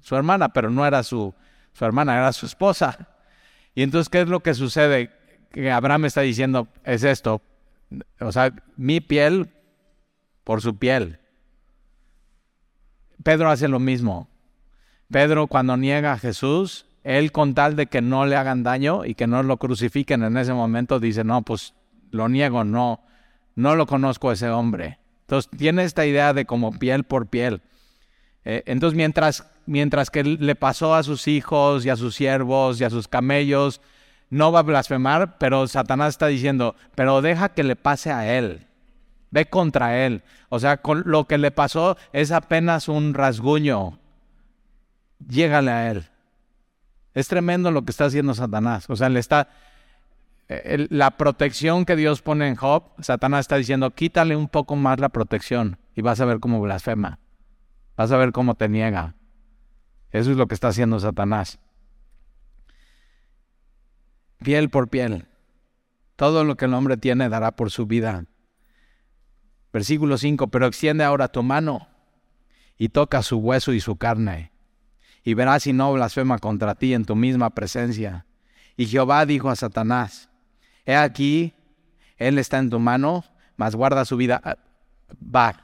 su 0.01 0.17
hermana, 0.17 0.53
pero 0.53 0.71
no 0.71 0.87
era 0.87 1.03
su, 1.03 1.35
su 1.73 1.85
hermana, 1.85 2.17
era 2.17 2.33
su 2.33 2.47
esposa. 2.47 3.09
Y 3.75 3.83
entonces, 3.83 4.09
¿qué 4.09 4.21
es 4.21 4.29
lo 4.29 4.40
que 4.40 4.55
sucede? 4.55 5.11
que 5.55 5.71
Abraham 5.71 6.07
está 6.07 6.21
diciendo 6.23 6.67
es 6.85 7.05
esto. 7.05 7.40
O 8.21 8.33
sea, 8.33 8.53
mi 8.77 9.01
piel 9.01 9.51
por 10.43 10.61
su 10.61 10.77
piel. 10.77 11.21
Pedro 13.23 13.49
hace 13.49 13.69
lo 13.69 13.79
mismo. 13.79 14.29
Pedro 15.11 15.47
cuando 15.47 15.77
niega 15.77 16.12
a 16.12 16.19
Jesús, 16.19 16.87
él 17.05 17.33
con 17.33 17.55
tal 17.55 17.77
de 17.77 17.87
que 17.87 18.01
no 18.01 18.27
le 18.27 18.37
hagan 18.37 18.62
daño 18.62 19.05
y 19.05 19.14
que 19.14 19.27
no 19.27 19.43
lo 19.43 19.59
crucifiquen 19.59 20.25
en 20.25 20.37
ese 20.38 20.55
momento, 20.55 20.99
dice, 20.99 21.23
no, 21.23 21.43
pues 21.43 21.75
lo 22.11 22.29
niego, 22.29 22.64
no, 22.64 23.01
no 23.55 23.77
lo 23.77 23.87
conozco 23.87 24.31
a 24.31 24.33
ese 24.33 24.49
hombre. 24.49 24.99
Entonces 25.21 25.51
tiene 25.57 25.85
esta 25.85 26.07
idea 26.07 26.33
de 26.33 26.47
como 26.47 26.73
piel 26.79 27.05
por 27.05 27.27
piel. 27.27 27.61
Eh, 28.45 28.62
entonces 28.67 28.97
mientras, 28.97 29.47
mientras 29.67 30.11
que 30.11 30.25
le 30.25 30.55
pasó 30.55 30.95
a 30.95 31.03
sus 31.03 31.29
hijos 31.29 31.85
y 31.85 31.90
a 31.90 31.97
sus 31.97 32.14
siervos 32.14 32.81
y 32.81 32.85
a 32.85 32.90
sus 32.90 33.07
camellos, 33.07 33.81
no 34.31 34.51
va 34.51 34.61
a 34.61 34.62
blasfemar, 34.62 35.37
pero 35.38 35.67
Satanás 35.69 36.14
está 36.14 36.27
diciendo, 36.27 36.75
pero 36.95 37.23
deja 37.23 37.51
que 37.51 37.62
le 37.62 37.77
pase 37.77 38.11
a 38.11 38.37
él. 38.37 38.67
Ve 39.31 39.47
contra 39.47 40.07
él. 40.07 40.23
O 40.49 40.59
sea, 40.59 40.81
lo 41.05 41.27
que 41.27 41.38
le 41.38 41.51
pasó 41.51 41.97
es 42.12 42.33
apenas 42.33 42.88
un 42.88 43.14
rasguño. 43.14 43.99
Llégale 45.27 45.71
a 45.71 45.90
él. 45.90 46.05
Es 47.14 47.29
tremendo 47.29 47.70
lo 47.70 47.85
que 47.85 47.90
está 47.92 48.07
haciendo 48.07 48.35
Satanás. 48.35 48.87
O 48.90 48.96
sea, 48.96 49.09
le 49.09 49.20
está... 49.20 49.48
el- 50.48 50.88
la 50.90 51.16
protección 51.16 51.85
que 51.85 51.96
Dios 51.96 52.20
pone 52.22 52.48
en 52.48 52.57
Job, 52.57 52.85
Satanás 53.00 53.40
está 53.40 53.57
diciendo, 53.57 53.92
quítale 53.92 54.37
un 54.37 54.48
poco 54.48 54.77
más 54.77 55.00
la 55.00 55.09
protección 55.09 55.79
y 55.94 56.03
vas 56.03 56.20
a 56.20 56.24
ver 56.24 56.40
cómo 56.40 56.61
blasfema. 56.61 57.20
Vas 57.96 58.11
a 58.11 58.16
ver 58.16 58.33
cómo 58.33 58.57
te 58.57 58.68
niega. 58.68 59.14
Eso 60.11 60.33
es 60.33 60.37
lo 60.37 60.46
que 60.48 60.55
está 60.55 60.68
haciendo 60.68 60.98
Satanás. 61.00 61.59
Piel 64.38 64.68
por 64.70 64.88
piel. 64.88 65.27
Todo 66.16 66.44
lo 66.44 66.57
que 66.57 66.66
el 66.66 66.74
hombre 66.74 66.96
tiene 66.96 67.29
dará 67.29 67.53
por 67.57 67.70
su 67.70 67.87
vida. 67.87 68.24
Versículo 69.72 70.18
5, 70.18 70.48
pero 70.48 70.66
extiende 70.66 71.03
ahora 71.03 71.29
tu 71.29 71.42
mano 71.42 71.88
y 72.77 72.90
toca 72.90 73.22
su 73.22 73.38
hueso 73.38 73.72
y 73.72 73.81
su 73.81 73.96
carne, 73.96 74.53
y 75.24 75.34
verás 75.34 75.62
si 75.64 75.72
no 75.72 75.92
blasfema 75.92 76.38
contra 76.38 76.74
ti 76.74 76.94
en 76.94 77.04
tu 77.04 77.16
misma 77.16 77.50
presencia. 77.50 78.26
Y 78.76 78.87
Jehová 78.87 79.24
dijo 79.26 79.48
a 79.50 79.56
Satanás, 79.56 80.28
he 80.84 80.94
aquí, 80.94 81.54
él 82.18 82.38
está 82.38 82.58
en 82.58 82.70
tu 82.70 82.78
mano, 82.78 83.24
mas 83.56 83.74
guarda 83.74 84.04
su 84.04 84.16
vida. 84.16 84.40
Ah, 84.44 84.58
Va, 85.34 85.60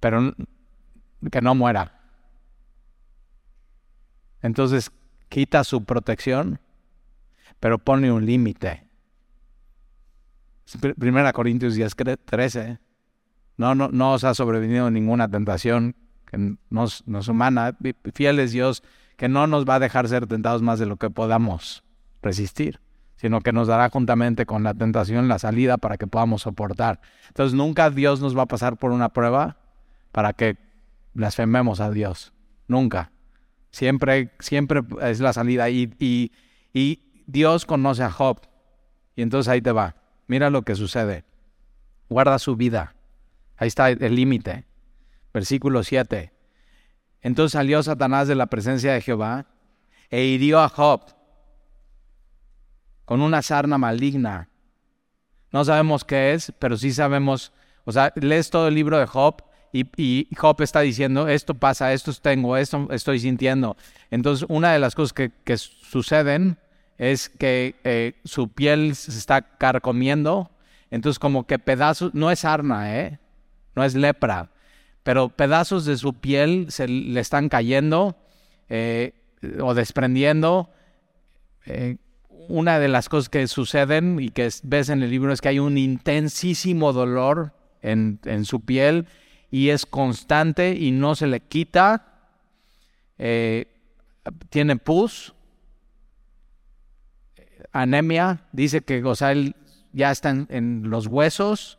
pero 0.00 0.34
que 1.30 1.40
no 1.40 1.54
muera. 1.54 2.00
Entonces, 4.42 4.90
quita 5.30 5.64
su 5.64 5.84
protección, 5.84 6.60
pero 7.58 7.78
pone 7.78 8.12
un 8.12 8.26
límite. 8.26 8.86
Primera 10.98 11.32
Corintios 11.32 11.74
10, 11.74 11.96
cre- 11.96 12.18
13. 12.24 12.78
No, 13.56 13.74
no, 13.74 13.88
no 13.88 14.12
os 14.12 14.24
ha 14.24 14.34
sobrevenido 14.34 14.90
ninguna 14.90 15.28
tentación 15.28 15.96
nos 16.70 17.28
humana. 17.28 17.76
Fiel 18.12 18.38
es 18.38 18.52
Dios 18.52 18.82
que 19.16 19.28
no 19.28 19.46
nos 19.46 19.64
va 19.64 19.76
a 19.76 19.80
dejar 19.80 20.08
ser 20.08 20.26
tentados 20.26 20.62
más 20.62 20.78
de 20.78 20.86
lo 20.86 20.96
que 20.96 21.10
podamos 21.10 21.84
resistir, 22.22 22.80
sino 23.16 23.40
que 23.40 23.52
nos 23.52 23.68
dará 23.68 23.90
juntamente 23.90 24.46
con 24.46 24.64
la 24.64 24.74
tentación 24.74 25.28
la 25.28 25.38
salida 25.38 25.78
para 25.78 25.96
que 25.96 26.06
podamos 26.06 26.42
soportar. 26.42 27.00
Entonces 27.28 27.54
nunca 27.54 27.90
Dios 27.90 28.20
nos 28.20 28.36
va 28.36 28.42
a 28.42 28.46
pasar 28.46 28.76
por 28.76 28.90
una 28.90 29.10
prueba 29.10 29.56
para 30.12 30.32
que 30.32 30.56
blasfememos 31.12 31.80
a 31.80 31.90
Dios. 31.90 32.32
Nunca. 32.66 33.12
Siempre, 33.70 34.30
siempre 34.38 34.82
es 35.02 35.20
la 35.20 35.32
salida. 35.32 35.68
Y, 35.68 35.94
y, 35.98 36.32
y 36.72 37.24
Dios 37.26 37.66
conoce 37.66 38.02
a 38.02 38.10
Job. 38.10 38.40
Y 39.16 39.22
entonces 39.22 39.50
ahí 39.50 39.60
te 39.60 39.72
va. 39.72 39.96
Mira 40.26 40.50
lo 40.50 40.62
que 40.62 40.74
sucede. 40.74 41.24
Guarda 42.08 42.38
su 42.38 42.56
vida. 42.56 42.94
Ahí 43.56 43.68
está 43.68 43.90
el 43.90 44.14
límite. 44.14 44.64
Versículo 45.34 45.82
7. 45.82 46.32
Entonces 47.20 47.52
salió 47.52 47.82
Satanás 47.82 48.28
de 48.28 48.36
la 48.36 48.46
presencia 48.46 48.92
de 48.92 49.02
Jehová 49.02 49.46
e 50.08 50.24
hirió 50.24 50.60
a 50.60 50.68
Job 50.68 51.02
con 53.04 53.20
una 53.20 53.42
sarna 53.42 53.76
maligna. 53.76 54.48
No 55.50 55.64
sabemos 55.64 56.04
qué 56.04 56.32
es, 56.32 56.52
pero 56.58 56.76
sí 56.76 56.92
sabemos, 56.92 57.52
o 57.84 57.92
sea, 57.92 58.12
lees 58.16 58.48
todo 58.48 58.68
el 58.68 58.74
libro 58.74 58.98
de 58.98 59.06
Job 59.06 59.42
y, 59.72 60.28
Job 60.36 60.62
está 60.62 60.80
diciendo, 60.80 61.26
esto 61.26 61.54
pasa, 61.54 61.92
esto 61.92 62.12
tengo, 62.14 62.56
esto 62.56 62.86
estoy 62.92 63.18
sintiendo. 63.18 63.76
Entonces, 64.10 64.46
una 64.48 64.72
de 64.72 64.78
las 64.78 64.94
cosas 64.94 65.12
que, 65.12 65.32
que 65.44 65.56
suceden 65.56 66.58
es 66.96 67.28
que 67.28 67.74
eh, 67.82 68.14
su 68.24 68.48
piel 68.48 68.94
se 68.94 69.10
está 69.10 69.42
carcomiendo, 69.42 70.50
entonces 70.90 71.18
como 71.18 71.44
que 71.46 71.58
pedazos, 71.58 72.14
no 72.14 72.30
es 72.30 72.40
sarna, 72.40 73.00
¿eh? 73.00 73.18
no 73.74 73.82
es 73.82 73.96
lepra, 73.96 74.50
pero 75.04 75.28
pedazos 75.28 75.84
de 75.84 75.96
su 75.96 76.14
piel 76.14 76.66
se 76.70 76.88
le 76.88 77.20
están 77.20 77.48
cayendo 77.48 78.16
eh, 78.68 79.12
o 79.60 79.74
desprendiendo. 79.74 80.70
Eh, 81.66 81.98
una 82.48 82.78
de 82.78 82.88
las 82.88 83.08
cosas 83.08 83.28
que 83.28 83.46
suceden 83.46 84.18
y 84.20 84.30
que 84.30 84.46
es- 84.46 84.60
ves 84.64 84.88
en 84.88 85.02
el 85.02 85.10
libro 85.10 85.32
es 85.32 85.40
que 85.40 85.48
hay 85.50 85.58
un 85.60 85.78
intensísimo 85.78 86.92
dolor 86.92 87.52
en, 87.82 88.18
en 88.24 88.44
su 88.44 88.60
piel 88.60 89.06
y 89.50 89.68
es 89.68 89.86
constante 89.86 90.74
y 90.74 90.90
no 90.90 91.14
se 91.14 91.26
le 91.26 91.40
quita. 91.40 92.06
Eh, 93.18 93.66
tiene 94.50 94.76
pus, 94.76 95.34
anemia, 97.72 98.40
dice 98.52 98.80
que 98.80 99.02
o 99.04 99.14
él 99.30 99.54
ya 99.92 100.10
está 100.10 100.30
en 100.30 100.82
los 100.90 101.06
huesos, 101.06 101.78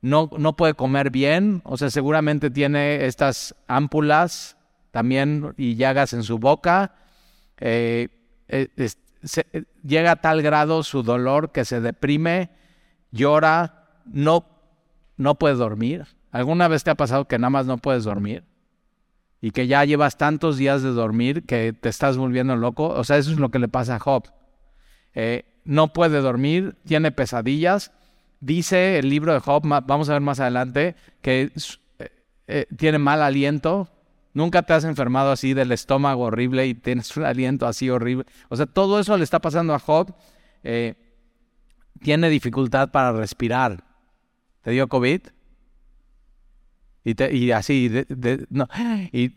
no, 0.00 0.30
no 0.38 0.54
puede 0.56 0.74
comer 0.74 1.10
bien, 1.10 1.60
o 1.64 1.76
sea, 1.76 1.90
seguramente 1.90 2.50
tiene 2.50 3.06
estas 3.06 3.54
ámpulas 3.66 4.56
también 4.90 5.54
y 5.56 5.74
llagas 5.74 6.12
en 6.12 6.22
su 6.22 6.38
boca. 6.38 6.94
Eh, 7.58 8.08
eh, 8.48 8.68
eh, 8.76 9.64
llega 9.82 10.12
a 10.12 10.16
tal 10.16 10.42
grado 10.42 10.82
su 10.84 11.02
dolor 11.02 11.50
que 11.50 11.64
se 11.64 11.80
deprime, 11.80 12.50
llora, 13.10 13.88
no, 14.06 14.46
no 15.16 15.34
puede 15.36 15.56
dormir. 15.56 16.06
¿Alguna 16.30 16.68
vez 16.68 16.84
te 16.84 16.90
ha 16.90 16.94
pasado 16.94 17.26
que 17.26 17.38
nada 17.38 17.50
más 17.50 17.66
no 17.66 17.78
puedes 17.78 18.04
dormir? 18.04 18.44
Y 19.40 19.50
que 19.50 19.66
ya 19.66 19.84
llevas 19.84 20.16
tantos 20.16 20.56
días 20.56 20.82
de 20.82 20.90
dormir 20.90 21.44
que 21.44 21.72
te 21.72 21.88
estás 21.88 22.16
volviendo 22.16 22.54
loco. 22.56 22.88
O 22.88 23.04
sea, 23.04 23.18
eso 23.18 23.30
es 23.30 23.38
lo 23.38 23.50
que 23.50 23.58
le 23.58 23.68
pasa 23.68 23.96
a 23.96 23.98
Job. 24.00 24.24
No 25.64 25.92
puede 25.92 26.20
dormir, 26.20 26.76
tiene 26.84 27.12
pesadillas. 27.12 27.92
Dice 28.40 28.98
el 28.98 29.08
libro 29.08 29.32
de 29.32 29.40
Job, 29.40 29.62
vamos 29.64 30.08
a 30.08 30.12
ver 30.12 30.22
más 30.22 30.38
adelante, 30.38 30.94
que 31.22 31.50
eh, 31.98 32.08
eh, 32.46 32.66
tiene 32.76 32.98
mal 32.98 33.20
aliento. 33.22 33.88
Nunca 34.32 34.62
te 34.62 34.72
has 34.74 34.84
enfermado 34.84 35.32
así 35.32 35.54
del 35.54 35.72
estómago 35.72 36.24
horrible 36.24 36.66
y 36.66 36.74
tienes 36.74 37.16
un 37.16 37.24
aliento 37.24 37.66
así 37.66 37.90
horrible. 37.90 38.26
O 38.48 38.56
sea, 38.56 38.66
todo 38.66 39.00
eso 39.00 39.16
le 39.16 39.24
está 39.24 39.40
pasando 39.40 39.74
a 39.74 39.80
Job. 39.80 40.14
Eh, 40.62 40.94
tiene 42.00 42.28
dificultad 42.28 42.90
para 42.90 43.12
respirar. 43.12 43.82
¿Te 44.62 44.70
dio 44.70 44.88
COVID? 44.88 45.20
Y, 47.04 47.14
te- 47.14 47.34
y 47.34 47.50
así, 47.50 47.90
no, 48.50 48.68
y 49.12 49.34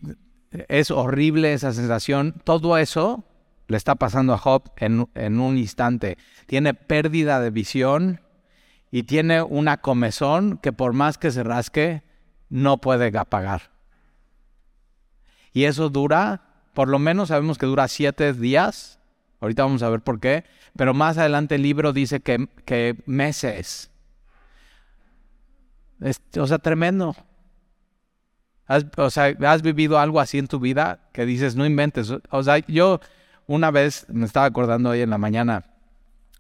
es 0.52 0.92
horrible 0.92 1.54
esa 1.54 1.74
sensación. 1.74 2.36
Todo 2.44 2.78
eso 2.78 3.24
le 3.68 3.78
está 3.78 3.96
pasando 3.96 4.34
a 4.34 4.38
Job 4.38 4.72
en, 4.78 5.08
en 5.16 5.40
un 5.40 5.58
instante. 5.58 6.18
Tiene 6.46 6.74
pérdida 6.76 7.40
de 7.40 7.50
visión 7.50 8.20
y 8.92 9.04
tiene 9.04 9.42
una 9.42 9.78
comezón 9.78 10.58
que 10.58 10.74
por 10.74 10.94
más 10.94 11.18
que 11.18 11.32
se 11.32 11.44
rasque, 11.44 12.04
no 12.50 12.78
puede 12.80 13.18
apagar. 13.18 13.72
Y 15.54 15.64
eso 15.64 15.90
dura, 15.90 16.42
por 16.74 16.88
lo 16.90 17.00
menos 17.00 17.30
sabemos 17.30 17.58
que 17.58 17.66
dura 17.66 17.88
siete 17.88 18.34
días. 18.34 19.00
Ahorita 19.40 19.64
vamos 19.64 19.82
a 19.84 19.90
ver 19.90 20.02
por 20.02 20.20
qué. 20.20 20.44
Pero 20.76 20.94
más 20.94 21.18
adelante 21.18 21.56
el 21.56 21.64
libro 21.64 21.94
dice 21.94 22.20
que, 22.22 22.48
que 22.66 23.02
meses. 23.06 23.90
Es- 26.02 26.22
o 26.38 26.48
sea, 26.48 26.60
tremendo. 26.60 27.16
Has, 28.68 28.86
o 28.98 29.10
sea, 29.10 29.36
has 29.48 29.62
vivido 29.62 30.00
algo 30.00 30.20
así 30.20 30.38
en 30.38 30.48
tu 30.48 30.60
vida 30.60 31.10
que 31.14 31.26
dices, 31.26 31.56
no 31.56 31.66
inventes. 31.66 32.12
O 32.30 32.44
sea, 32.44 32.60
yo 32.60 33.00
una 33.48 33.72
vez 33.72 34.06
me 34.10 34.26
estaba 34.26 34.46
acordando 34.46 34.90
hoy 34.92 35.02
en 35.02 35.10
la 35.10 35.18
mañana, 35.18 35.66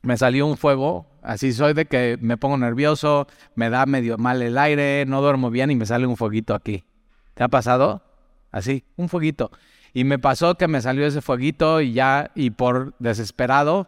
me 0.01 0.15
salió 0.17 0.47
un 0.47 0.55
fuego, 0.55 1.10
así 1.21 1.53
soy 1.53 1.73
de 1.73 1.85
que 1.85 2.17
me 2.21 2.37
pongo 2.37 2.57
nervioso, 2.57 3.27
me 3.55 3.69
da 3.69 3.85
medio 3.85 4.17
mal 4.17 4.41
el 4.41 4.57
aire, 4.57 5.05
no 5.07 5.21
duermo 5.21 5.49
bien 5.49 5.71
y 5.71 5.75
me 5.75 5.85
sale 5.85 6.05
un 6.07 6.17
fueguito 6.17 6.53
aquí. 6.53 6.83
¿Te 7.33 7.43
ha 7.43 7.47
pasado? 7.47 8.03
Así, 8.51 8.83
un 8.97 9.09
fueguito. 9.09 9.51
Y 9.93 10.03
me 10.03 10.19
pasó 10.19 10.55
que 10.55 10.67
me 10.67 10.81
salió 10.81 11.05
ese 11.05 11.21
fueguito 11.21 11.81
y 11.81 11.93
ya, 11.93 12.31
y 12.35 12.51
por 12.51 12.93
desesperado, 12.99 13.87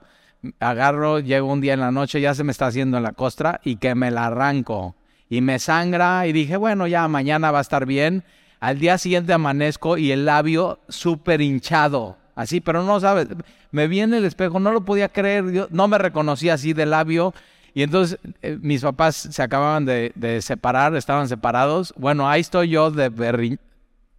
agarro, 0.59 1.19
llego 1.19 1.51
un 1.51 1.61
día 1.61 1.73
en 1.73 1.79
la 1.79 1.91
noche, 1.91 2.21
ya 2.21 2.33
se 2.35 2.43
me 2.43 2.51
está 2.51 2.67
haciendo 2.67 2.97
en 2.97 3.03
la 3.03 3.13
costra 3.13 3.61
y 3.63 3.77
que 3.77 3.95
me 3.95 4.11
la 4.11 4.25
arranco. 4.25 4.95
Y 5.29 5.41
me 5.41 5.59
sangra 5.59 6.27
y 6.27 6.33
dije, 6.33 6.57
bueno, 6.57 6.87
ya 6.87 7.07
mañana 7.07 7.51
va 7.51 7.59
a 7.59 7.61
estar 7.61 7.85
bien. 7.85 8.23
Al 8.59 8.79
día 8.79 8.97
siguiente 8.97 9.33
amanezco 9.33 9.97
y 9.97 10.11
el 10.11 10.25
labio 10.25 10.79
súper 10.89 11.41
hinchado. 11.41 12.17
Así, 12.35 12.61
pero 12.61 12.83
no 12.83 12.99
sabes, 12.99 13.27
me 13.71 13.87
vi 13.87 13.99
en 13.99 14.13
el 14.13 14.25
espejo, 14.25 14.59
no 14.59 14.71
lo 14.71 14.85
podía 14.85 15.09
creer, 15.09 15.51
yo 15.51 15.67
no 15.69 15.87
me 15.87 15.97
reconocía 15.97 16.55
así 16.55 16.73
de 16.73 16.85
labio. 16.85 17.33
Y 17.75 17.83
entonces 17.83 18.19
eh, 18.41 18.57
mis 18.61 18.81
papás 18.81 19.15
se 19.15 19.41
acababan 19.41 19.85
de, 19.85 20.39
separar, 20.41 20.95
estaban 20.95 21.27
separados. 21.27 21.93
Bueno, 21.97 22.29
ahí 22.29 22.41
estoy 22.41 22.69
yo 22.69 22.91
de 22.91 23.09
berri... 23.09 23.59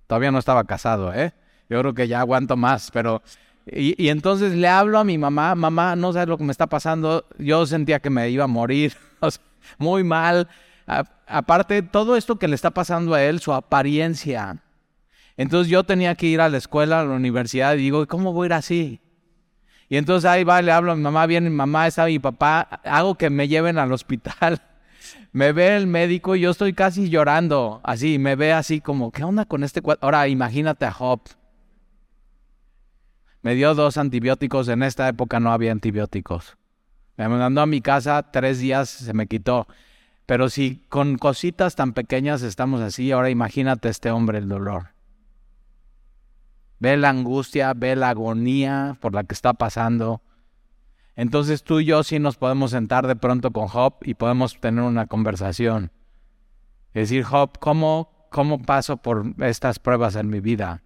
Todavía 0.06 0.30
no 0.30 0.38
estaba 0.38 0.64
casado, 0.64 1.14
¿eh? 1.14 1.32
Yo 1.68 1.80
creo 1.80 1.94
que 1.94 2.08
ya 2.08 2.20
aguanto 2.20 2.56
más, 2.56 2.90
pero... 2.92 3.22
Y, 3.66 4.08
entonces 4.08 4.52
le 4.52 4.68
hablo 4.68 4.98
a 4.98 5.04
mi 5.04 5.16
mamá, 5.16 5.54
mamá, 5.54 5.96
no 5.96 6.12
sabes 6.12 6.28
lo 6.28 6.36
que 6.36 6.44
me 6.44 6.52
está 6.52 6.66
pasando. 6.66 7.24
Yo 7.38 7.64
sentía 7.64 8.00
que 8.00 8.10
me 8.10 8.28
iba 8.28 8.44
a 8.44 8.48
morir, 8.48 8.94
muy 9.78 10.04
mal. 10.04 10.48
Aparte, 11.26 11.80
todo 11.80 12.16
esto 12.16 12.36
que 12.36 12.46
le 12.46 12.56
está 12.56 12.72
pasando 12.72 13.14
a 13.14 13.22
él, 13.22 13.40
su 13.40 13.54
apariencia. 13.54 14.58
Entonces 15.36 15.70
yo 15.70 15.84
tenía 15.84 16.14
que 16.14 16.26
ir 16.26 16.40
a 16.40 16.48
la 16.48 16.58
escuela, 16.58 17.00
a 17.00 17.04
la 17.04 17.14
universidad, 17.14 17.74
y 17.74 17.78
digo, 17.78 18.06
¿cómo 18.06 18.32
voy 18.32 18.44
a 18.44 18.46
ir 18.46 18.52
así? 18.52 19.00
Y 19.88 19.96
entonces 19.96 20.28
ahí 20.30 20.44
va, 20.44 20.62
le 20.62 20.72
hablo 20.72 20.92
a 20.92 20.96
mi 20.96 21.02
mamá, 21.02 21.26
viene 21.26 21.50
mi 21.50 21.56
mamá, 21.56 21.86
está 21.86 22.06
mi 22.06 22.18
papá, 22.18 22.60
hago 22.84 23.16
que 23.16 23.30
me 23.30 23.48
lleven 23.48 23.78
al 23.78 23.92
hospital. 23.92 24.62
Me 25.32 25.52
ve 25.52 25.76
el 25.76 25.88
médico 25.88 26.36
y 26.36 26.40
yo 26.40 26.50
estoy 26.50 26.74
casi 26.74 27.10
llorando, 27.10 27.80
así, 27.82 28.20
me 28.20 28.36
ve 28.36 28.52
así 28.52 28.80
como, 28.80 29.10
¿qué 29.10 29.24
onda 29.24 29.44
con 29.44 29.64
este 29.64 29.82
cuadro? 29.82 30.04
Ahora 30.04 30.28
imagínate 30.28 30.86
a 30.86 30.92
Job. 30.92 31.20
Me 33.42 33.56
dio 33.56 33.74
dos 33.74 33.96
antibióticos, 33.96 34.68
en 34.68 34.84
esta 34.84 35.08
época 35.08 35.40
no 35.40 35.52
había 35.52 35.72
antibióticos. 35.72 36.56
Me 37.16 37.28
mandó 37.28 37.60
a 37.62 37.66
mi 37.66 37.80
casa, 37.80 38.30
tres 38.30 38.60
días 38.60 38.88
se 38.88 39.12
me 39.12 39.26
quitó. 39.26 39.66
Pero 40.24 40.48
si 40.48 40.84
con 40.88 41.18
cositas 41.18 41.74
tan 41.74 41.92
pequeñas 41.92 42.42
estamos 42.42 42.80
así, 42.80 43.12
ahora 43.12 43.28
imagínate 43.28 43.88
este 43.88 44.10
hombre 44.10 44.38
el 44.38 44.48
dolor. 44.48 44.93
Ve 46.84 46.98
la 46.98 47.08
angustia, 47.08 47.72
ve 47.72 47.96
la 47.96 48.10
agonía 48.10 48.98
por 49.00 49.14
la 49.14 49.24
que 49.24 49.32
está 49.32 49.54
pasando. 49.54 50.20
Entonces 51.16 51.64
tú 51.64 51.80
y 51.80 51.86
yo 51.86 52.02
sí 52.02 52.18
nos 52.18 52.36
podemos 52.36 52.72
sentar 52.72 53.06
de 53.06 53.16
pronto 53.16 53.52
con 53.52 53.68
Job 53.68 53.94
y 54.02 54.12
podemos 54.12 54.60
tener 54.60 54.84
una 54.84 55.06
conversación. 55.06 55.92
decir, 56.92 57.24
Job, 57.24 57.58
¿cómo, 57.58 58.28
¿cómo 58.30 58.60
paso 58.60 58.98
por 58.98 59.24
estas 59.38 59.78
pruebas 59.78 60.14
en 60.16 60.28
mi 60.28 60.40
vida? 60.40 60.82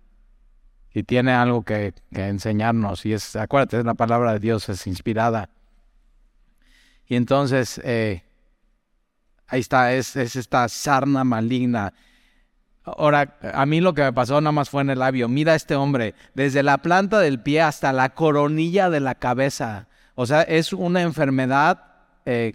Y 0.94 1.02
tiene 1.02 1.32
algo 1.32 1.64
que, 1.64 1.92
enseñarnos. 2.12 3.04
Y 3.04 3.14
es, 3.14 3.34
acuérdate, 3.34 3.82
la 3.82 3.94
palabra 3.94 4.34
de 4.34 4.38
Dios, 4.38 4.68
es 4.68 4.86
inspirada. 4.86 5.50
Y 7.08 7.16
entonces, 7.16 7.80
eh, 7.82 8.22
ahí 9.48 9.58
está, 9.58 9.92
es, 9.94 10.14
es 10.14 10.36
esta 10.36 10.68
sarna 10.68 11.24
maligna. 11.24 11.92
Ahora, 12.96 13.38
a 13.52 13.66
mí 13.66 13.80
lo 13.80 13.94
que 13.94 14.02
me 14.02 14.12
pasó 14.12 14.40
nada 14.40 14.52
más 14.52 14.70
fue 14.70 14.82
en 14.82 14.90
el 14.90 14.98
labio. 14.98 15.28
Mira 15.28 15.52
a 15.52 15.56
este 15.56 15.74
hombre, 15.74 16.14
desde 16.34 16.62
la 16.62 16.78
planta 16.78 17.18
del 17.18 17.40
pie 17.40 17.62
hasta 17.62 17.92
la 17.92 18.10
coronilla 18.10 18.90
de 18.90 19.00
la 19.00 19.14
cabeza. 19.14 19.88
O 20.14 20.26
sea, 20.26 20.42
es 20.42 20.72
una 20.72 21.02
enfermedad 21.02 21.84
eh, 22.24 22.52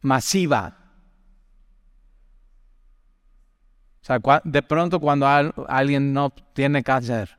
masiva. 0.00 0.76
O 4.02 4.04
sea, 4.04 4.20
de 4.44 4.62
pronto 4.62 4.98
cuando 4.98 5.26
alguien 5.26 6.12
no 6.12 6.30
tiene 6.30 6.82
cáncer, 6.82 7.38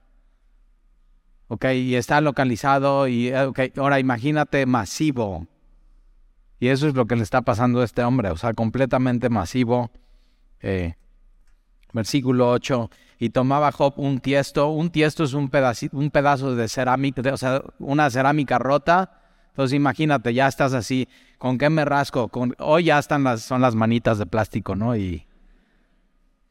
ok, 1.47 1.65
y 1.73 1.95
está 1.95 2.21
localizado, 2.21 3.07
y 3.07 3.29
eh, 3.29 3.45
okay, 3.45 3.73
ahora 3.77 3.99
imagínate 3.99 4.65
masivo. 4.65 5.47
Y 6.59 6.67
eso 6.67 6.87
es 6.87 6.93
lo 6.93 7.07
que 7.07 7.15
le 7.15 7.23
está 7.23 7.41
pasando 7.41 7.81
a 7.81 7.83
este 7.85 8.03
hombre, 8.03 8.29
o 8.29 8.37
sea, 8.37 8.53
completamente 8.53 9.29
masivo. 9.29 9.91
Eh, 10.61 10.95
versículo 11.93 12.49
8, 12.51 12.89
y 13.19 13.29
tomaba 13.29 13.71
Job 13.71 13.93
un 13.97 14.19
tiesto, 14.19 14.69
un 14.69 14.89
tiesto 14.89 15.23
es 15.23 15.33
un, 15.33 15.49
pedacito, 15.49 15.95
un 15.95 16.09
pedazo 16.09 16.55
de 16.55 16.67
cerámica, 16.67 17.21
o 17.33 17.37
sea, 17.37 17.61
una 17.79 18.09
cerámica 18.09 18.57
rota, 18.57 19.21
entonces 19.49 19.75
imagínate, 19.75 20.33
ya 20.33 20.47
estás 20.47 20.73
así, 20.73 21.07
¿con 21.37 21.57
qué 21.57 21.69
me 21.69 21.85
rasco? 21.85 22.29
Con, 22.29 22.55
hoy 22.59 22.85
ya 22.85 22.99
están 22.99 23.23
las, 23.23 23.41
son 23.43 23.61
las 23.61 23.75
manitas 23.75 24.17
de 24.17 24.25
plástico, 24.25 24.75
¿no? 24.75 24.95
Y, 24.95 25.27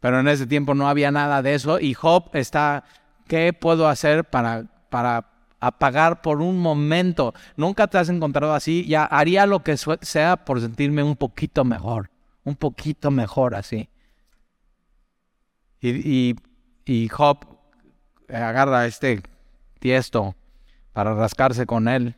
pero 0.00 0.20
en 0.20 0.28
ese 0.28 0.46
tiempo 0.46 0.74
no 0.74 0.88
había 0.88 1.10
nada 1.10 1.42
de 1.42 1.54
eso 1.54 1.78
y 1.78 1.92
Job 1.94 2.30
está, 2.32 2.84
¿qué 3.26 3.52
puedo 3.52 3.88
hacer 3.88 4.24
para, 4.24 4.64
para 4.90 5.26
apagar 5.60 6.22
por 6.22 6.40
un 6.40 6.58
momento? 6.58 7.34
Nunca 7.56 7.86
te 7.86 7.98
has 7.98 8.08
encontrado 8.08 8.54
así, 8.54 8.86
ya 8.86 9.04
haría 9.04 9.44
lo 9.44 9.62
que 9.62 9.76
sea 9.76 10.44
por 10.44 10.60
sentirme 10.60 11.02
un 11.02 11.16
poquito 11.16 11.64
mejor, 11.64 12.10
un 12.44 12.56
poquito 12.56 13.10
mejor 13.10 13.54
así. 13.54 13.89
Y, 15.80 16.36
y, 16.84 17.08
Job 17.08 17.38
agarra 18.28 18.86
este 18.86 19.22
tiesto 19.78 20.36
para 20.92 21.14
rascarse 21.14 21.64
con 21.66 21.88
él. 21.88 22.16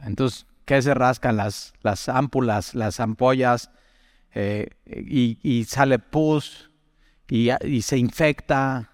Entonces, 0.00 0.46
¿qué 0.66 0.82
se 0.82 0.92
rascan? 0.92 1.36
Las, 1.36 1.72
las 1.82 2.08
ámpulas, 2.08 2.74
las 2.74 3.00
ampollas, 3.00 3.70
eh, 4.34 4.68
y, 4.84 5.64
sale 5.64 5.98
pus, 5.98 6.70
y, 7.28 7.48
y, 7.66 7.80
se 7.80 7.96
infecta. 7.96 8.90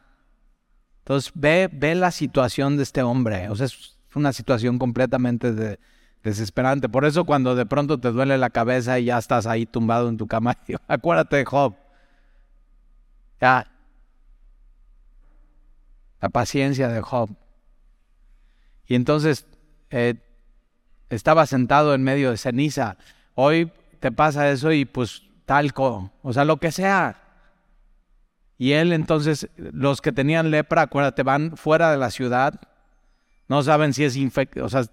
Entonces, 0.98 1.32
ve, 1.34 1.68
ve 1.72 1.96
la 1.96 2.12
situación 2.12 2.76
de 2.76 2.84
este 2.84 3.02
hombre. 3.02 3.48
O 3.48 3.56
sea, 3.56 3.66
es 3.66 3.98
una 4.14 4.32
situación 4.32 4.78
completamente 4.78 5.78
desesperante. 6.22 6.88
Por 6.88 7.04
eso 7.04 7.24
cuando 7.24 7.54
de 7.54 7.66
pronto 7.66 7.98
te 7.98 8.12
duele 8.12 8.38
la 8.38 8.50
cabeza 8.50 8.98
y 8.98 9.06
ya 9.06 9.18
estás 9.18 9.46
ahí 9.46 9.66
tumbado 9.66 10.08
en 10.08 10.16
tu 10.16 10.26
cama, 10.26 10.56
acuérdate 10.88 11.36
de 11.36 11.44
Job. 11.44 11.74
La 13.42 13.66
paciencia 16.32 16.88
de 16.88 17.00
Job. 17.00 17.30
Y 18.86 18.94
entonces 18.94 19.46
eh, 19.90 20.14
estaba 21.10 21.46
sentado 21.46 21.94
en 21.94 22.04
medio 22.04 22.30
de 22.30 22.36
ceniza. 22.36 22.96
Hoy 23.34 23.72
te 23.98 24.12
pasa 24.12 24.48
eso 24.50 24.70
y 24.72 24.84
pues 24.84 25.22
talco, 25.44 26.12
o 26.22 26.32
sea, 26.32 26.44
lo 26.44 26.58
que 26.58 26.70
sea. 26.70 27.18
Y 28.58 28.72
él 28.72 28.92
entonces, 28.92 29.48
los 29.56 30.00
que 30.00 30.12
tenían 30.12 30.50
lepra, 30.52 30.82
acuérdate, 30.82 31.24
van 31.24 31.56
fuera 31.56 31.90
de 31.90 31.98
la 31.98 32.10
ciudad, 32.10 32.60
no 33.48 33.62
saben 33.62 33.92
si 33.92 34.04
es 34.04 34.14
infecto, 34.16 34.64
o 34.64 34.68
sea, 34.68 34.80